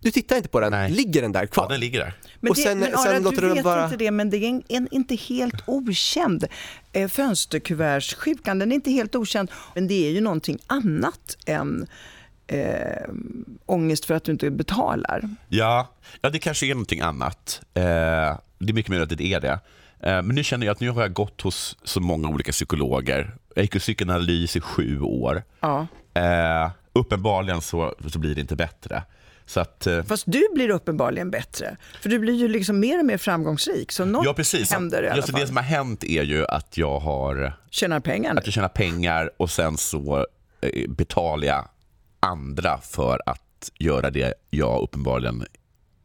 [0.00, 0.90] Du tittar inte på den, Nej.
[0.90, 1.68] ligger den där Ja, kvar?
[1.68, 2.14] den ligger där.
[2.40, 4.36] Men, Och det, sen- men sen Ara, låter du vet bara- inte det, men det
[4.36, 6.44] är en, en inte helt okänd
[6.92, 8.58] eh, fönsterkuvertssjukan.
[8.58, 11.86] Den är inte helt okänd, men det är ju någonting annat än
[12.46, 13.08] eh,
[13.66, 15.28] ångest för att du inte betalar.
[15.48, 15.88] Ja,
[16.20, 17.60] ja det kanske är någonting annat.
[17.74, 17.82] Eh,
[18.58, 19.52] det är mycket möjligt att det är det.
[20.00, 23.34] Eh, men nu känner jag att nu har jag gått hos så många olika psykologer.
[23.54, 25.42] Jag gick i psykoanalys i sju år.
[25.60, 25.86] Ja.
[26.14, 29.02] Eh, uppenbarligen så, så blir det inte bättre.
[29.46, 33.04] Så att, eh, Fast du blir uppenbarligen bättre, för du blir ju liksom mer och
[33.04, 33.92] mer framgångsrik.
[33.92, 34.72] Så något ja, precis.
[34.72, 35.46] händer i alla Just det fall.
[35.46, 38.38] som har hänt är ju att jag har Tjänar pengar nu.
[38.40, 40.26] att jag tjänar pengar och sen så
[40.60, 41.68] eh, betalar jag
[42.20, 45.44] andra för att göra det jag uppenbarligen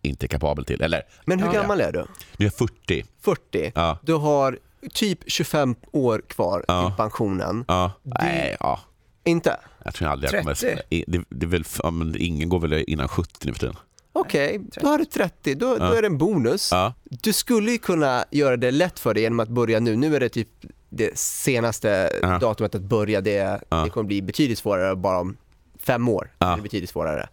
[0.02, 0.82] inte är kapabel till.
[0.82, 1.54] Eller, Men hur Ja.
[1.54, 2.00] gammal är du?
[2.38, 3.06] nu är jag 40.
[3.22, 3.72] 40.
[3.76, 3.98] Ja.
[4.04, 4.60] Du har
[4.94, 6.86] typ 25 år kvar Ja.
[6.88, 7.66] till pensionen.
[7.68, 7.92] Ja.
[8.04, 8.80] Nej, ja.
[9.24, 9.58] Inte?
[9.86, 10.56] Jag tror aldrig jag kommer...
[10.56, 10.82] 30.
[10.90, 13.76] I- Det, det är väl, ja, men ingen går väl innan 70 nu för tiden?
[14.14, 15.98] Okej, då har du 30, då, då Ja.
[15.98, 16.70] är det en bonus.
[16.72, 16.94] Ja.
[17.04, 19.96] Du skulle ju kunna göra det lätt för dig genom att börja nu.
[19.96, 20.50] Nu är det typ
[20.90, 22.40] det senaste Ja.
[22.40, 23.84] datumet att börja, det, Ja.
[23.84, 25.38] det kommer bli betydligt svårare bara om
[25.80, 26.32] fem år.
[26.40, 26.48] Ja.
[26.50, 26.56] Ja.
[26.56, 27.30] Det är betydligt svårare.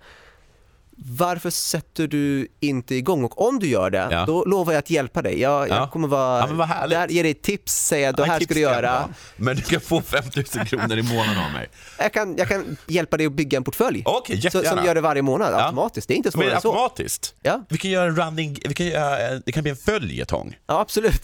[0.98, 3.24] Varför sätter du inte igång?
[3.24, 4.24] Och om du gör det, Ja.
[4.26, 5.40] då lovar jag att hjälpa dig.
[5.40, 5.74] Jag, Ja.
[5.76, 6.48] jag kommer vara
[6.80, 8.90] Ja, där, ge dig tips, säga det Ja, här ska du göra.
[8.90, 9.08] ha.
[9.36, 11.68] Men du kan få 5000 kronor i månaden av mig.
[11.98, 14.02] Jag kan, jag kan hjälpa dig att bygga en portfölj.
[14.06, 15.64] Okej, så, som gör det varje månad Ja.
[15.64, 16.08] automatiskt.
[16.08, 16.68] Det är inte svårare än så.
[16.72, 17.34] automatiskt?
[17.42, 17.64] Ja.
[17.68, 20.56] Vi kan göra en running, vi kan göra, det kan bli en följetong.
[20.66, 21.22] Ja, absolut.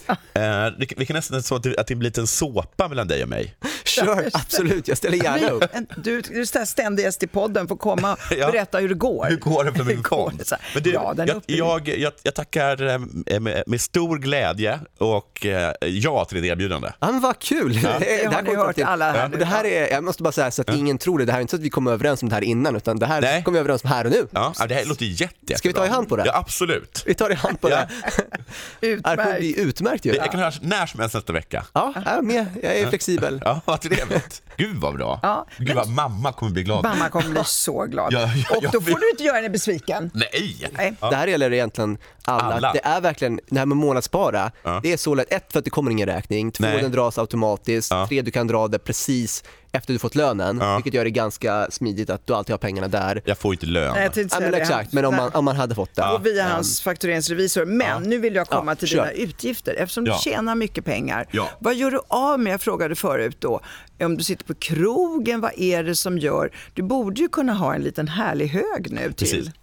[0.79, 3.23] Det kan- vi kan nästan så att det, att det blir en såpa mellan dig
[3.23, 3.55] och mig.
[3.85, 4.89] Sure, absolut.
[4.89, 5.65] Jag ställer gärna upp.
[5.97, 8.51] Du, du är ständig gäst i podden, får komma och Ja.
[8.51, 9.27] berätta hur det går.
[9.29, 10.51] Hur går det för min det?
[10.51, 12.87] Här, Men du, ja, den jag, jag, jag, jag tackar
[13.27, 16.93] eh, med, med stor glädje och eh, ja till ditt erbjudande.
[17.01, 17.81] Ja, men vad kul!
[17.83, 20.63] Det här har ni hört alla här det här är, jag måste bara säga så
[20.63, 22.35] att ingen tror det, det här är inte så att vi kommer överens om det
[22.35, 23.43] här innan, utan det här Nej.
[23.43, 24.27] kommer vi överens om här och nu.
[24.31, 25.57] Ja, ja, det här låter jätte, jättebra.
[25.59, 26.23] Ska vi ta i hand på det?
[26.27, 27.03] Ja, absolut.
[27.07, 27.77] Vi tar i hand på Ja.
[28.81, 28.97] det.
[28.97, 29.39] Det här kommer Utmärkt.
[29.39, 30.15] bli utmärkt ju.
[30.15, 31.65] Jag kan höras när som helst nästa vecka.
[31.73, 32.47] Ja, jag är med.
[32.63, 33.43] Jag är flexibel.
[33.45, 34.43] Ja, vad trevligt.
[34.57, 35.21] Gud vad bra.
[35.23, 36.83] Ja, Gud vad mamma kommer bli glad.
[36.85, 38.13] Mamma kommer bli så glad.
[38.13, 38.21] Ja,
[38.51, 40.11] ja, och då får du inte göra henne besviken.
[40.15, 40.69] Nej!
[40.77, 40.95] Nej.
[41.01, 42.55] Det här gäller egentligen alla.
[42.55, 42.73] Alla.
[42.73, 44.81] Det är verkligen, det här med månadsspara, Ja.
[44.83, 45.33] det är så lätt.
[45.33, 46.53] Ett, för att det kommer ingen räkning.
[46.53, 46.83] Två, Nej.
[46.83, 47.91] den dras automatiskt.
[47.91, 48.07] Ja.
[48.09, 50.75] Tre, du kan dra det precis efter du fått lönen, Ja.
[50.77, 53.23] vilket gör det ganska smidigt att du alltid har pengarna där.
[53.25, 53.93] Jag får inte lön.
[53.95, 54.63] Nej, jag tänkte Ja, säga men det.
[54.63, 56.03] exakt, men om man, om man hade fått det.
[56.05, 57.65] och via hans faktureringsrevisor.
[57.65, 58.97] Men nu vill jag komma Ja, till kör.
[58.97, 59.75] dina utgifter.
[59.75, 60.13] Eftersom Ja.
[60.25, 61.49] du tjänar mycket pengar, Ja.
[61.59, 62.53] vad gör du av med?
[62.53, 63.61] Jag frågade förut då,
[64.01, 66.51] om du sitter på krogen, vad är det som gör?
[66.75, 69.27] Du borde ju kunna ha en liten härlig hög nu till.
[69.29, 69.47] Precis.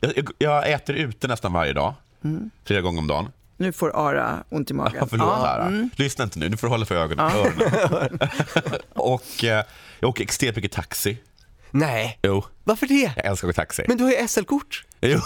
[0.00, 1.94] Jag, jag, jag äter ute nästan varje dag.
[2.24, 2.50] Mm.
[2.64, 3.28] Flera gånger om dagen.
[3.60, 4.96] Nu får Ara ont i magen.
[5.00, 5.66] Ja, förlåt Ja, Lara.
[5.66, 5.90] mm.
[5.96, 7.30] Lyssna inte nu, du får hålla för ögonen.
[7.36, 8.18] öronen.
[8.94, 9.64] och eh,
[10.00, 11.18] jag åker extremt mycket taxi.
[11.70, 13.12] Nej, Jo, varför det?
[13.16, 13.84] jag älskar att åka taxi.
[13.88, 14.84] Men du har ju SL-kort.
[15.00, 15.20] Jo.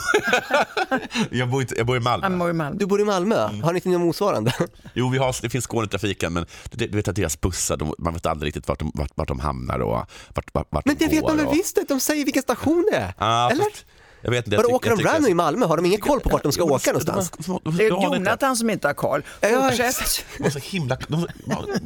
[1.31, 2.25] jag, bor inte, jag bor i Malmö.
[2.27, 2.71] Han i Malmö.
[2.79, 3.49] Du bor i Malmö.
[3.49, 3.62] Mm.
[3.62, 4.53] Har ni inte något motsvarande?
[4.95, 8.12] Jo, vi har, det finns Skånetrafiken, men du, du vet att deras bussar, de, man
[8.14, 9.92] vet aldrig riktigt vart de, vart, vart de hamnar och
[10.35, 11.55] vart, vart, vart Men de det vet går man väl och...
[11.55, 11.79] visst?
[11.88, 13.14] De säger vilken station det är.
[13.18, 13.64] Ja, Eller?
[13.64, 13.87] fast
[14.22, 14.56] Jag vet inte.
[14.56, 15.66] jag åker jag de random i Malmö?
[15.66, 17.30] Har de ingen koll på vart de ska åka någonstans?
[17.30, 19.22] de- de- de- Det är de har inte- Jonathan som inte har koll.
[19.40, 20.24] Fortsätt.
[20.38, 21.28] De har så himla de har,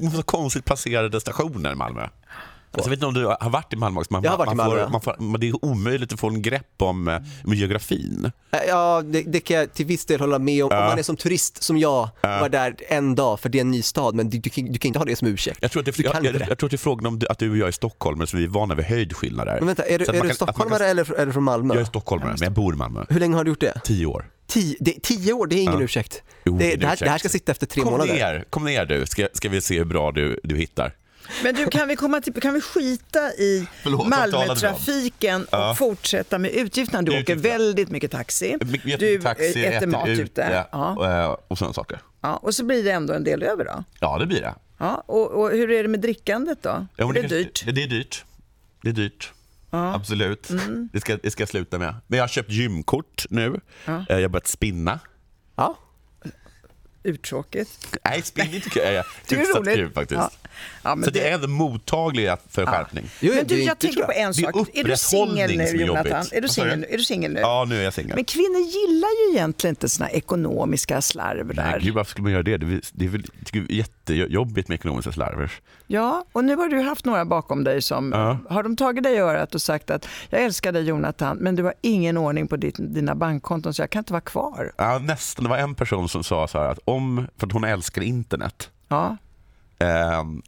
[0.01, 2.09] de har så konstigt placerade stationer i Malmö.
[2.77, 4.53] Alltså, jag vet inte om du har varit i Malmö också, man, Jag har varit
[4.53, 4.89] i man får, Malmö.
[4.93, 8.31] man får, men det är omöjligt att få en grepp om, eh, om geografin.
[8.69, 10.71] Ja, det, det kan jag till viss del hålla med om.
[10.73, 13.71] Om man är som turist som jag, var där en dag för det är en
[13.71, 15.59] ny stad, men du, du, kan, du kan inte ha det som ursäkt.
[15.63, 17.51] Jag tror att det, jag, jag, jag tror att det är frågan om att du
[17.51, 19.57] och jag är stockholmare, så vi är vana vid höjdskillnader.
[19.59, 21.75] Men vänta, är du, är man du kan- man kan- stockholmare eller, eller från Malmö?
[21.75, 23.05] Jag är stockholmare, men jag bor i Malmö.
[23.09, 23.81] Hur länge har du gjort det?
[23.85, 24.31] Tio år.
[24.47, 25.83] Tio, det, tio år, det är ingen Ja.
[25.83, 26.23] ursäkt.
[26.45, 28.15] Jo, det, det är här, det här ska sitta efter tre kom månader.
[28.15, 30.93] Ner, kom ner du, ska, ska vi se hur bra du, du hittar.
[31.45, 34.09] Men du, kan vi, komma till, kan vi skita i Förlåt?
[34.09, 35.75] Malmötrafiken och Ja.
[35.79, 37.03] fortsätta med utgifterna?
[37.03, 37.53] Du åker Utgifterna.
[37.59, 38.57] väldigt mycket taxi.
[38.65, 40.67] My- mycket Du taxi, äter mat ute.
[40.73, 40.95] Ja.
[40.97, 41.99] och, eh, och sådana saker.
[42.21, 42.37] Ja.
[42.37, 43.85] Och så blir det ändå en del över då.
[44.01, 44.55] Ja, det blir det.
[44.79, 45.05] Ja.
[45.07, 46.87] Och, och hur är det med drickandet då?
[46.97, 47.63] Ja, är det kan- dyrt?
[47.67, 48.25] Det, det är dyrt.
[48.83, 49.33] Det är dyrt.
[49.71, 50.51] Absolut.
[50.51, 50.89] Mm.
[50.93, 51.95] Det, ska, det ska jag sluta med.
[52.07, 53.61] Men jag har köpt gymkort nu.
[53.87, 54.99] Eh, Jag har börjat spinna.
[55.57, 55.79] Ja.
[57.07, 57.99] Uttråkigt.
[58.05, 59.75] Nej, spinning tycker jag är Det är hyfsat roligt.
[59.75, 60.21] kul faktiskt.
[60.21, 60.31] Ja.
[60.83, 63.05] Ja, men Så det det- är ändå mottagliga för skärpning.
[63.21, 64.69] Jo, Men du, jag inte, tänker på en sak.
[64.75, 66.27] Är du singel nu, Jonathan?
[66.33, 67.41] Är du singel, är du singel nu?
[67.41, 68.15] Ja, nu är jag singel.
[68.17, 71.71] Men kvinnor gillar ju egentligen inte såna ekonomiska slarvrar.
[71.71, 72.57] Nej, gud, varför skulle man göra det?
[72.57, 75.53] Det är, det är väl tycker jag, jättejobbigt med ekonomiska slarver.
[75.87, 78.39] Ja, och nu har du haft några bakom dig som, Ja.
[78.55, 81.63] har de tagit dig i örat och sagt att jag älskar dig Jonathan, men du
[81.63, 84.73] har ingen ordning på ditt, dina bankkonton så jag kan inte vara kvar.
[84.77, 85.45] Ja, nästan.
[85.45, 88.71] Det var en person som sa så här att om, för att hon älskar internet,
[88.89, 89.17] Ja,
[89.79, 90.43] ehm,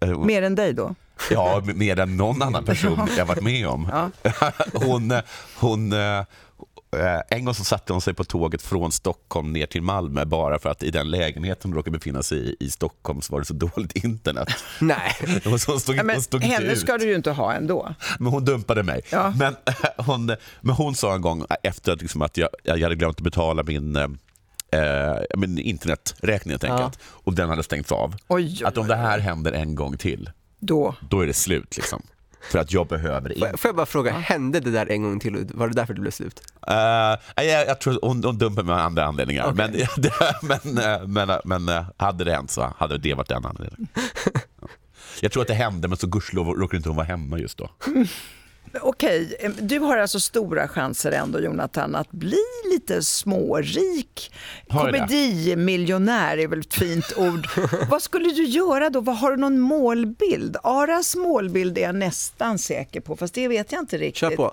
[0.00, 0.94] eh, mer än dig då?
[1.30, 4.10] Ja, mer än någon annan person jag varit med om.
[4.74, 5.20] Hon, eh,
[5.56, 6.18] hon, eh,
[6.96, 10.58] eh, en gång så satte hon sig på tåget från Stockholm ner till Malmö bara
[10.58, 13.46] för att i den lägenheten hon råkade befinna sig i, i Stockholm så var det
[13.46, 14.48] så dåligt internet.
[14.80, 15.16] Nej.
[15.44, 16.78] Hon stod, Ja, men hon stod henne ut.
[16.78, 17.94] ska du ju inte ha ändå.
[18.18, 19.00] Men hon dumpade mig.
[19.10, 19.32] Ja.
[19.38, 19.56] Men,
[19.96, 20.26] hon,
[20.60, 23.62] men hon sa en gång efter att, liksom, att jag, jag hade glömt att betala
[23.62, 24.18] min
[24.72, 26.98] eh, min interneträkning helt enkelt.
[27.04, 28.14] Och den hade stängts av.
[28.28, 30.94] Oj, oj, att om det här händer en gång till, Då.
[31.10, 31.76] då är det slut.
[31.76, 32.02] Liksom.
[32.50, 35.48] För att jag behöver jag- Får jag bara fråga, hände det där en gång till?
[35.54, 36.40] Var det därför det blev slut?
[36.70, 36.74] Uh,
[37.44, 39.44] jag, jag tror hon, hon dumpade mig av andra anledningar.
[39.52, 39.88] Okej.
[40.42, 43.88] Men, men, eh, men, eh, men hade det hänt så hade det varit den anledningen.
[45.20, 47.70] Jag tror att det hände, men så gudskelov råkade inte hon vara hemma just då.
[48.82, 54.32] okej, du har alltså stora chanser ändå Jonathan att bli lite smårik.
[54.68, 57.48] Komedimiljonär är väl ett fint ord.
[57.90, 59.00] Vad skulle du göra då?
[59.00, 60.56] Vad Har du någon målbild?
[60.62, 64.16] Aras målbild är jag nästan säker på, fast det vet jag inte riktigt.
[64.16, 64.52] Kör på.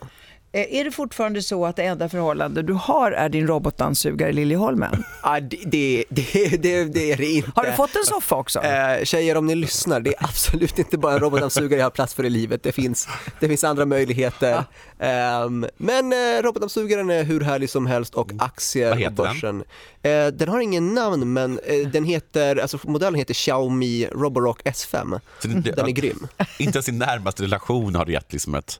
[0.55, 4.33] Eh, Är det fortfarande så att det enda förhållande du har är din robotdammsugare i
[4.33, 5.03] Liljeholmen?
[5.27, 7.51] Ah, det, det, det, det, är det inte.
[7.55, 8.59] Har du fått en soffa också?
[8.63, 12.13] Eh, tjejer om ni lyssnar, det är absolut inte bara en robotdammsugare jag har plats
[12.13, 12.63] för i livet.
[12.63, 13.07] Det finns,
[13.39, 14.63] det finns andra möjligheter.
[14.99, 19.33] Ehm, men eh, robotdammsugaren är hur härlig som helst och aktier Vad heter på den?
[19.33, 19.63] börsen.
[20.01, 21.59] Eh, den har ingen namn men
[21.93, 25.19] den heter, alltså modellen heter Xiaomi Roborock S5.
[25.41, 26.27] Så det- Den är grym.
[26.59, 28.79] Inte ens sin närmaste relation har du gett liksom ett...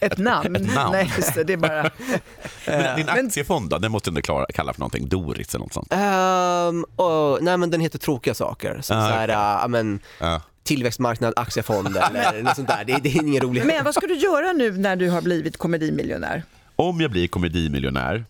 [0.00, 0.56] Ett namn?
[0.66, 0.92] Ett namn.
[0.92, 1.90] Nej, just det, det är bara...
[2.66, 5.72] Men din aktiefond då, den måste du inte klara, kalla för någonting, Doris eller något
[5.72, 5.92] sånt.
[5.92, 8.80] Ehm, och, nej men den heter tråkiga saker.
[8.82, 10.40] Som Ah, så här, ah, ja, men, Ja.
[10.62, 12.84] tillväxtmarknad, aktiefond eller något sånt där.
[12.84, 13.64] Det, det är ingen roligt.
[13.66, 16.42] Men vad ska du göra nu när du har blivit komedimiljonär?
[16.76, 18.24] Om jag blir komedimiljonär,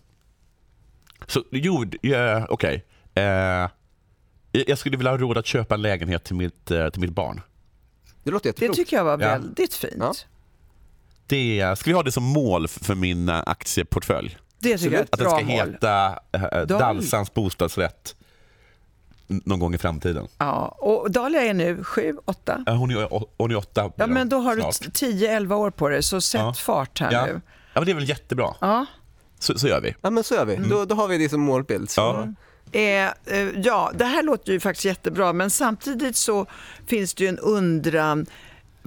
[1.27, 2.85] så jo, ja, okej.
[3.15, 3.23] Eh,
[4.51, 7.41] jag skulle vilja ha råd att köpa en lägenhet till mitt, eh, till mitt barn.
[8.23, 8.75] Det låter Det jätteklokt.
[8.77, 9.17] tycker jag var Ja.
[9.17, 9.93] väldigt fint.
[9.99, 10.13] Ja.
[11.27, 14.37] Det, ska vi ha det som mål för min eh, aktieportfölj?
[14.59, 15.49] Det tycker jag är ett Att den ska mål.
[15.49, 18.15] heta eh, Dal- Dalsans bostadsrätt
[19.27, 20.27] någon gång i framtiden.
[20.37, 22.63] Ja, och Dahlia är nu sju, åtta.
[22.65, 24.81] Ja, Hon är, hon är åtta Ja, men då har du snart.
[24.81, 26.53] 10-11 år på dig, så sätt Ja.
[26.53, 27.25] fart här Ja.
[27.25, 27.31] nu.
[27.73, 28.53] ja, men det är väl jättebra.
[28.61, 28.85] Ja.
[29.39, 29.95] Så, så gör vi.
[30.01, 30.55] Ja men så gör vi.
[30.55, 31.89] Då, då har vi det som målbild.
[31.89, 32.01] Så.
[32.01, 32.79] Ja.
[32.79, 36.45] Eh, eh, ja, det här låter ju faktiskt jättebra, men samtidigt så
[36.87, 38.25] finns det ju en undran.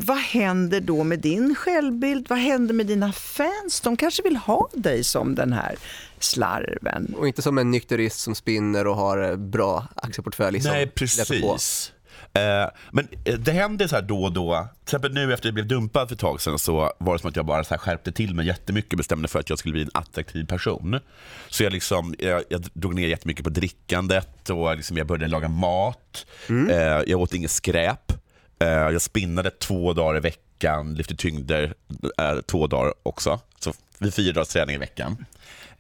[0.03, 2.27] Vad händer då med din självbild?
[2.29, 3.81] Vad händer med dina fans?
[3.81, 5.77] De kanske vill ha dig som den här
[6.19, 7.15] slarven.
[7.19, 10.53] Och inte som en nykterist som spinner och har eh, bra aktieportfölj.
[10.53, 11.93] Liksom, Nej, precis.
[12.33, 14.69] Eh, men eh, det händer så här då och då.
[14.73, 17.19] Till exempel nu efter att jag blev dumpad för ett tag sedan så var det
[17.19, 19.59] som att jag bara så här skärpte till mig jättemycket och bestämde för att jag
[19.59, 21.01] skulle bli en attraktiv person.
[21.49, 25.49] Så jag, liksom, jag, jag drog ner jättemycket på drickandet och liksom jag började laga
[25.49, 26.27] mat.
[26.71, 28.13] Eh, jag åt inget skräp.
[28.61, 31.75] Eh, jag spinnade två dagar i veckan, lyfte tyngder
[32.18, 33.40] eh, två dagar också.
[33.61, 35.27] Så vid fyra dagars träning i veckan.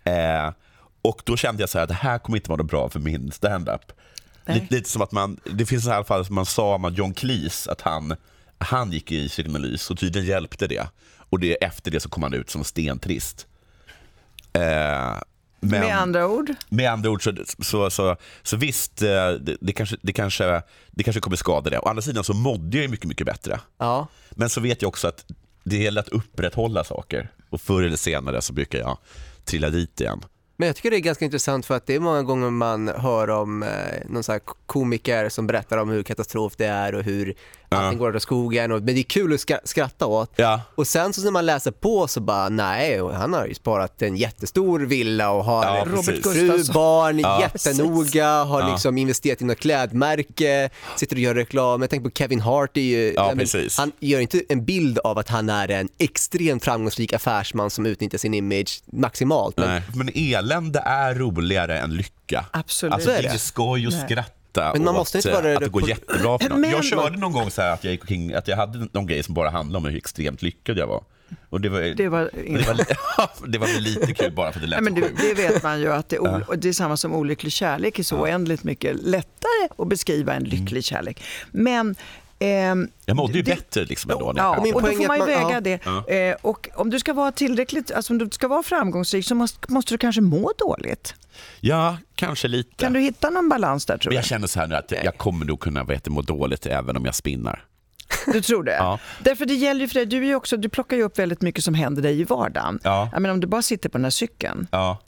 [0.04, 0.52] Eh,
[1.02, 3.92] och då kände jag så här, det här kommer inte vara bra för min standup.
[4.46, 7.14] Lite, lite som att man, det finns i alla fall som man sa om John
[7.14, 8.16] Cleese, att han,
[8.58, 10.86] han gick i psykoanalys och tydligen hjälpte det.
[11.16, 13.46] Och det, efter det så kom han ut som stentrist.
[14.52, 15.16] Eh,
[15.60, 19.72] men, Med andra ord, med andra ord så, så, så, så visst, eh, det, det,
[19.72, 21.78] kanske, det, kanske, det kanske kommer skada det.
[21.78, 23.60] Å andra sidan så mådde jag mycket, mycket bättre.
[23.78, 24.06] Ja.
[24.30, 25.24] Men så vet jag också att
[25.64, 27.32] det gäller att upprätthålla saker.
[27.50, 28.98] Och förr eller senare så brukar jag
[29.44, 30.20] trilla dit igen.
[30.60, 33.30] Men jag tycker det är ganska intressant för att det är många gånger man hör
[33.30, 33.68] om eh,
[34.08, 37.34] någon här komiker som berättar om hur katastrof det är och hur
[37.68, 38.72] allting går åt skogen.
[38.72, 40.32] Och, men det är kul att skra- skratta åt.
[40.36, 40.60] Ja.
[40.74, 44.02] Och sen så när man läser på så bara nej, och han har ju sparat
[44.02, 47.40] en jättestor villa och har Ja, Robert fru, barn, Ja.
[47.40, 48.72] jättenoga, har Ja.
[48.72, 51.80] liksom investerat i något klädmärke, sitter och gör reklam.
[51.80, 53.46] Jag tänker på Kevin Hart, är ju, Ja, men
[53.76, 58.18] han gör inte en bild av att han är en extremt framgångsrik affärsman som utnyttjar
[58.18, 59.56] sin image maximalt.
[59.56, 59.82] Men Nej.
[59.94, 60.10] Men
[60.50, 62.44] elände är roligare än lycka.
[62.50, 62.94] Absolut.
[62.94, 64.02] Alltså, är det är skoj och Nej.
[64.06, 66.70] skratta Men man måste inte vara att det går på- jättebra för någon.
[66.70, 69.22] Jag körde någon gång så här att jag gick omkring, att jag hade någon grej
[69.22, 71.04] som bara handlade om hur extremt lyckad jag var.
[71.50, 74.62] Och det var, det var det var, det var väl lite kul bara för att
[74.62, 76.68] det lät Nej, men det, det vet man ju att det är, o- och det
[76.68, 81.22] är samma som olycklig kärlek är så oändligt mycket lättare att beskriva än lycklig kärlek.
[81.50, 81.94] Men
[83.06, 84.32] Jag mådde ju det- bättre liksom ändå.
[84.36, 85.60] Ja, Och då får man ju väga ja.
[86.06, 86.28] det.
[86.30, 89.72] Eh, och om du ska vara tillräckligt, alltså om du ska vara framgångsrik så måste,
[89.72, 91.14] måste du kanske må dåligt.
[91.60, 92.70] Ja, kanske lite.
[92.76, 94.16] Kan du hitta någon balans där tror Men du?
[94.16, 97.04] jag känner så här nu att jag kommer nog kunna vet, må dåligt även om
[97.04, 97.64] jag spinnar.
[98.26, 98.74] Du tror det?
[98.76, 98.98] Ja.
[99.24, 101.42] Därför det gäller ju för dig, du, är ju också, du plockar ju upp väldigt
[101.42, 102.78] mycket som händer dig i vardagen.
[102.82, 103.08] Ja.
[103.12, 104.98] Jag menar, om du bara sitter på den här cykeln, Ja.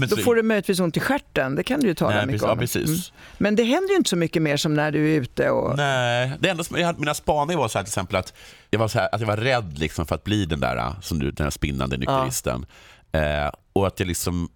[0.00, 2.26] Men då så- får du möjligtvis ont i stjärten, det kan du ju tala Nej,
[2.26, 2.48] mycket precis, om.
[2.48, 2.88] ja, precis.
[2.88, 3.00] Mm.
[3.38, 5.76] Men det händer ju inte så mycket mer som när du är ute och...
[5.76, 8.34] Nej, det enda som, jag mina spaningar var så här till exempel att
[8.70, 11.18] jag var, så här, att jag var rädd liksom för att bli den där, som
[11.18, 12.66] du, den här spinnande nykteristen.
[13.12, 14.48] Eh, och att jag liksom...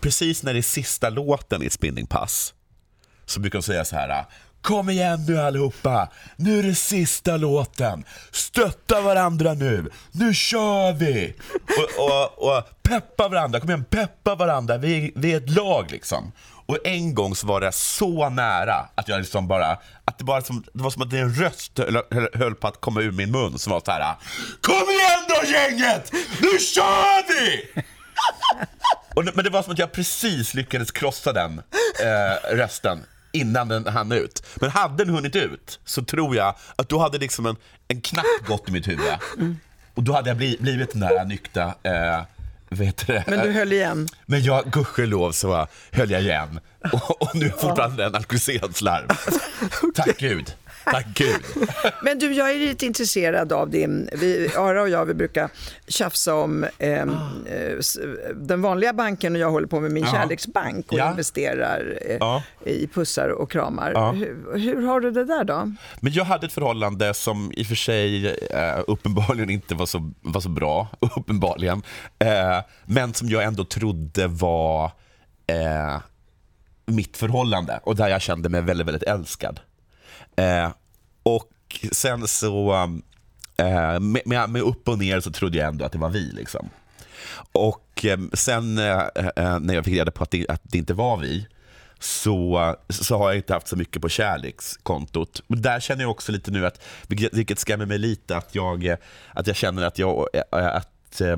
[0.00, 2.54] Precis när det är sista låten i ett spinningpass
[3.26, 4.24] så brukar de säga så här.
[4.62, 8.04] Kom igen nu allihopa, nu är det sista låten.
[8.32, 11.34] Stötta varandra nu, nu kör vi!
[11.98, 16.32] Och, och, och peppa varandra, kom igen, peppa varandra, vi, vi är ett lag liksom.
[16.66, 20.42] Och en gång så var det så nära att jag liksom bara, att det, bara
[20.42, 23.58] som, det var som att en röst höll, höll, på att komma ur min mun
[23.58, 24.14] som var så här.
[24.60, 27.70] Kom igen då gänget, nu kör vi!
[29.14, 31.58] Och, det- men det var som att jag precis lyckades krossa den
[32.04, 34.42] eh, rösten innan den hann ut.
[34.56, 37.56] Men hade den hunnit ut så tror jag att då hade liksom en,
[37.88, 39.14] en knapp gått i mitt huvud.
[39.94, 42.22] Och då hade jag bli, blivit den där nykta, eh,
[42.78, 43.24] heter det?
[43.26, 44.08] Men du höll igen.
[44.26, 46.60] Men jag, gudskelov så höll jag igen.
[46.92, 49.08] Och, och nu är fortfarande en alkoholiserad slarv.
[49.94, 50.54] Tack gud.
[50.84, 51.40] Tack gud.
[52.02, 55.50] Men du, jag är lite intresserad av din, vi, Ara och jag, vi brukar
[55.88, 57.50] tjafsa om ehm, Ah.
[57.50, 57.76] eh,
[58.34, 60.10] den vanliga banken och jag håller på med min Ja.
[60.12, 61.10] kärleksbank och Ja.
[61.10, 62.42] investerar eh, Ja.
[62.64, 64.12] i pussar och kramar.
[64.14, 65.72] Hur, hur har du det där då?
[66.00, 70.12] Men jag hade ett förhållande som i och för sig eh, uppenbarligen inte var så,
[70.20, 71.82] var så bra, uppenbarligen.
[72.18, 74.84] Eh, men som jag ändå trodde var
[75.46, 76.00] eh,
[76.86, 79.60] mitt förhållande och där jag kände mig väldigt, väldigt älskad.
[80.36, 80.70] Eh,
[81.22, 82.72] och sen så,
[83.56, 86.32] eh, med, med, upp och ner så trodde jag ändå att det var vi.
[86.32, 86.68] Liksom.
[87.52, 89.00] Och eh, sen eh,
[89.36, 91.46] eh, när jag fick reda på att det, att det inte var vi,
[91.98, 95.42] så, så har jag inte haft så mycket på kärlekskontot.
[95.46, 98.96] Men där känner jag också lite nu att, vilket, vilket skrämmer mig lite, att jag,
[99.32, 101.36] att jag känner att jag, eh, att eh,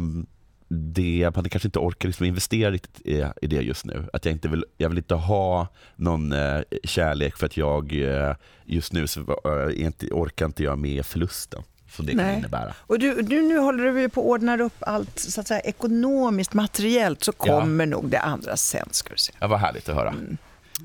[0.74, 4.08] det, man kanske inte orkar liksom investera riktigt i, i det just nu.
[4.12, 5.66] Att jag inte vill, jag vill inte ha
[5.96, 10.78] någon eh, kärlek för att jag eh, just nu så, eh, inte, orkar inte jag
[10.78, 12.38] med förlusten som det kan Nej.
[12.38, 12.74] innebära.
[12.78, 16.54] Och du, du, nu håller du på att ordna upp allt så att säga, ekonomiskt,
[16.54, 17.44] materiellt, så Ja.
[17.60, 19.32] kommer nog det andra sen ska du se.
[19.40, 20.14] Ja, vad härligt att höra.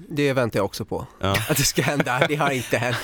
[0.10, 1.08] Det väntar jag också på.
[1.22, 1.32] Ja.
[1.50, 2.22] Att det ska hända.
[2.30, 2.98] Det har inte hänt.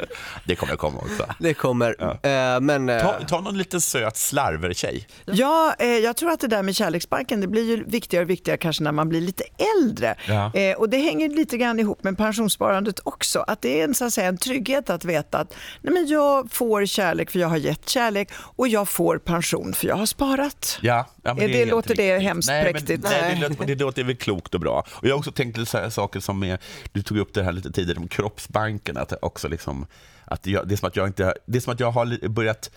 [0.46, 1.26] Det kommer komma också.
[1.38, 1.96] Det kommer.
[1.98, 2.10] Ja.
[2.30, 2.88] Eh, men...
[2.88, 5.06] eh, Ta, ta någon liten söt slarver-tjej.
[5.24, 8.58] Ja, eh, jag tror att det där med kärleksbanken, det blir ju viktigare och viktigare
[8.58, 9.44] kanske när man blir lite
[9.78, 10.14] äldre.
[10.28, 10.52] Ja.
[10.76, 13.44] Och det hänger lite grann ihop med pensionssparandet också.
[13.46, 16.52] Att det är en, så att säga, en trygghet att veta att nej men jag
[16.52, 20.78] får kärlek för jag har gett kärlek och jag får pension för jag har sparat.
[20.82, 22.28] Ja, ja, det- helt låter det riktigt.
[22.28, 23.02] hemskt nej, präktigt?
[23.02, 24.84] Men, nej, det, låter, det låter väl klokt och bra.
[24.90, 26.58] Och jag har också tänkt så saker som är,
[26.92, 29.86] du tog upp det här lite tidigare om kroppsbanken, att det också liksom,
[30.24, 32.70] att jag, det, är som att jag inte, det är som att jag har börjat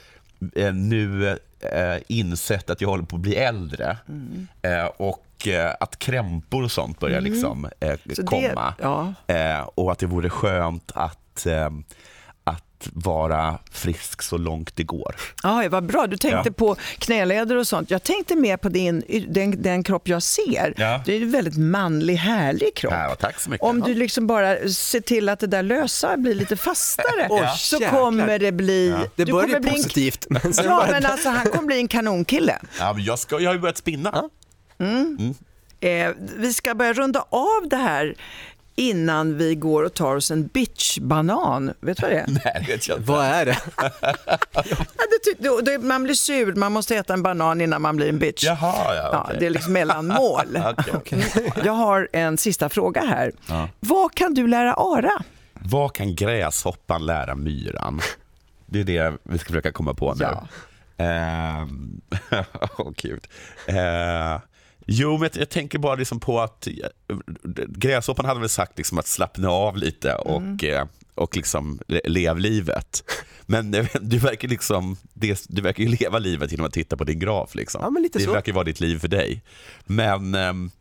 [0.56, 1.28] eh, nu
[1.60, 4.48] eh, insett att jag håller på att bli äldre Mm.
[4.62, 8.74] eh, och eh, att krämpor och sånt börjar liksom eh, Så det- komma.
[8.82, 9.14] ja.
[9.28, 11.72] Eh, och att det vore skönt att, eh, att
[12.94, 15.16] vara frisk så långt det går.
[15.44, 16.08] Ja, vad bra.
[16.08, 16.54] Du tänkte Ja.
[16.54, 17.92] på knäleder och sånt.
[17.92, 20.74] Jag tänkte mer på din, den, den kropp jag ser.
[20.78, 21.02] Ja.
[21.06, 22.94] Det är en väldigt manlig, härlig kropp.
[22.94, 23.66] Ja, tack så mycket.
[23.68, 27.76] Om du liksom bara ser till att det där lösa blir lite fastare Oj, så
[27.76, 28.00] jäklar.
[28.00, 28.96] kommer det bli...
[29.16, 32.60] det kommer bli en- positivt, men sen Ja, men alltså han kommer bli en kanonkille.
[32.80, 34.30] Ja, men jag, ska, jag har ju börjat spinna.
[35.80, 38.16] Eh, vi ska börja runda av det här
[38.76, 41.74] innan vi går och tar oss en bitch-banan.
[41.80, 42.26] Vet du vad det är?
[42.28, 43.12] Nej, det vet jag inte.
[43.12, 43.58] Vad är det?
[45.40, 48.44] Ja, det man blir sur, man måste äta en banan innan man blir en bitch.
[48.44, 49.38] Jaha, ja, Ja, okej.
[49.40, 50.60] det är liksom mellanmål.
[50.94, 51.52] Okej.
[51.64, 53.32] Jag har en sista fråga här.
[53.48, 53.70] Ja.
[53.80, 55.12] Vad kan du lära Ara?
[55.54, 58.02] Vad kan gräshoppan lära myran?
[58.66, 60.24] Det är det vi ska försöka komma på nu.
[60.24, 60.48] Ja.
[60.98, 62.02] Ehm,
[62.78, 63.28] Åh, gud.
[63.68, 64.40] Eh,
[64.86, 66.74] jo, men jag, tänker bara liksom på att eh,
[67.68, 72.38] gräshoppan hade väl sagt liksom att slappna av lite och, eh, och liksom le- lev
[72.40, 73.04] livet.
[73.46, 73.72] Men
[74.02, 74.98] du verkar, liksom,
[75.48, 77.56] du verkar ju leva livet genom att titta på din graf.
[77.56, 77.82] Liksom.
[77.84, 78.32] Ja, det så.
[78.32, 79.44] verkar vara ditt liv för dig.
[79.86, 80.72] Men ehm,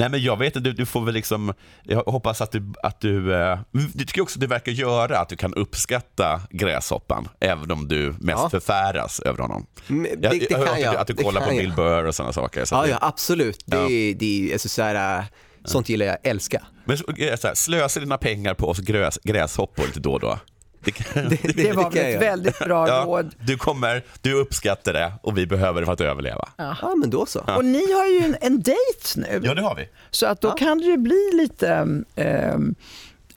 [0.00, 3.00] Nej men jag vet inte, du, du får väl liksom, jag hoppas att du, att
[3.00, 7.28] du, eh, det tycker jag också att du verkar göra, att du kan uppskatta gräshoppan,
[7.40, 8.50] även om du mest Ja.
[8.50, 9.66] förfäras över honom.
[9.86, 11.62] Men det- jag, det jag kan jag, att du det kollar kan på jag.
[11.64, 12.64] Bill Burr och sådana saker.
[12.64, 13.62] Så Ja, att det- ja absolut.
[13.66, 13.90] Det, Ja.
[13.90, 15.24] är- det är alltså, så här, äh,
[15.64, 16.62] sånt gillar jag, älska.
[16.84, 20.20] Men så, eh, så här, slösa dina pengar på oss gräs, gräshoppor lite då och
[20.20, 20.38] då.
[20.84, 22.20] Det, kan, Det var kan väl jag ett göra.
[22.30, 23.34] väldigt bra ja, råd.
[23.40, 26.48] du kommer, du uppskattar det och vi behöver det för att överleva.
[26.56, 27.40] Ja, men då så.
[27.56, 28.76] Och ni har ju en, en dejt
[29.16, 29.88] nu, Ja, det har vi.
[30.10, 32.56] så att då kan det ju bli lite eh,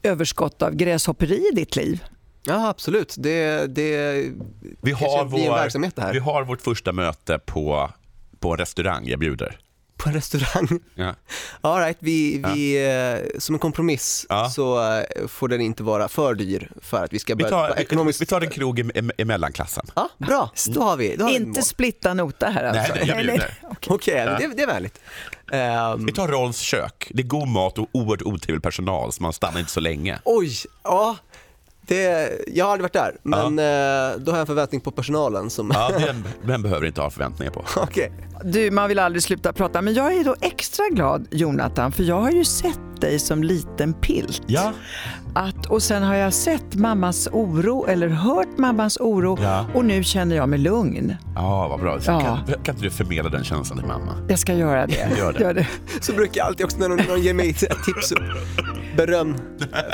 [0.02, 2.04] överskott av gräshopperi i ditt liv.
[2.46, 3.14] Ja, absolut.
[3.18, 4.22] Det, det
[4.80, 6.12] Vi har, blir en vår, verksamhet det här.
[6.12, 7.90] vi har vårt första möte på,
[8.38, 9.58] på en restaurang, jag bjuder.
[10.04, 10.80] På en restaurang.
[10.94, 11.14] Ja.
[11.60, 12.86] All right, vi, vi,
[13.34, 14.50] eh, som en kompromiss Ja.
[14.50, 17.78] så eh, får den inte vara för dyr för att vi ska Vi, börja tar,
[17.80, 18.20] ekonomiskt...
[18.20, 19.86] vi, vi tar en krog i, i, i mellanklassen.
[19.96, 20.50] Ja, bra.
[20.68, 21.62] Då har vi, då har vi Inte mål.
[21.62, 22.94] splitta nota här alltså.
[22.94, 23.54] Nej, jag bjuder.
[23.86, 25.00] Okej, men det, det är vänligt.
[25.52, 27.10] Ehm, Vi tar Rolls kök.
[27.14, 30.18] Det är god mat och oerhört otrevlig personal, så man stannar inte så länge.
[30.24, 30.52] oj,
[30.82, 31.16] ja.
[31.86, 35.50] Det, jag har aldrig varit där, men eh, då har jag en förväntning på personalen
[35.50, 35.70] som...
[35.74, 37.64] Ja, den, den behöver inte ha förväntningar på.
[37.80, 38.12] Okej.
[38.44, 42.20] Du, man vill aldrig sluta prata, men jag är då extra glad Jonathan, för jag
[42.20, 44.42] har ju sett dig som liten pilt.
[44.46, 44.72] Ja.
[45.34, 49.66] Att, och sen har jag sett mammas oro, eller hört mammas oro, Ja.
[49.74, 51.16] och nu känner jag mig lugn.
[51.34, 51.98] Ja, vad bra.
[52.06, 52.20] Ja.
[52.20, 54.12] Kan, kan inte du förmedla den känslan till mamma?
[54.28, 54.92] Jag ska göra det.
[55.18, 55.40] Gör det.
[55.40, 55.66] Gör det.
[56.00, 58.18] Så brukar jag alltid också när någon, någon ger mig tips och
[58.96, 59.34] beröm,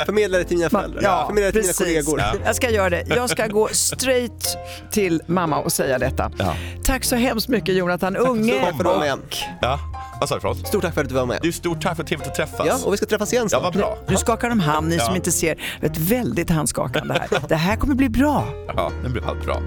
[0.06, 2.20] förmedla det till mina föräldrar, Ja, förmedla det till mina kollegor.
[2.20, 2.34] Ja.
[2.44, 3.04] Jag ska göra det.
[3.08, 4.56] Jag ska gå straight
[4.90, 6.30] till mamma och säga detta.
[6.38, 6.54] Ja.
[6.84, 8.52] Tack så hemskt mycket Jonathan Unge.
[8.52, 9.18] Tack för att du var med.
[9.62, 9.78] Ja,
[10.20, 10.54] vad sa du?
[10.64, 11.38] Stort tack för att du var med.
[11.42, 12.66] Du, stort tack för trevligt att träffas.
[12.66, 13.62] Ja, och vi ska träffas igen Ja, snart.
[13.62, 13.98] vad bra.
[14.08, 15.16] Nu skakar de hand, ni som Ja.
[15.16, 15.56] inte ser.
[15.82, 17.42] Ett väldigt handskakande här.
[17.48, 18.44] Det här kommer bli bra.
[18.76, 19.62] Ja, det blir allt bra.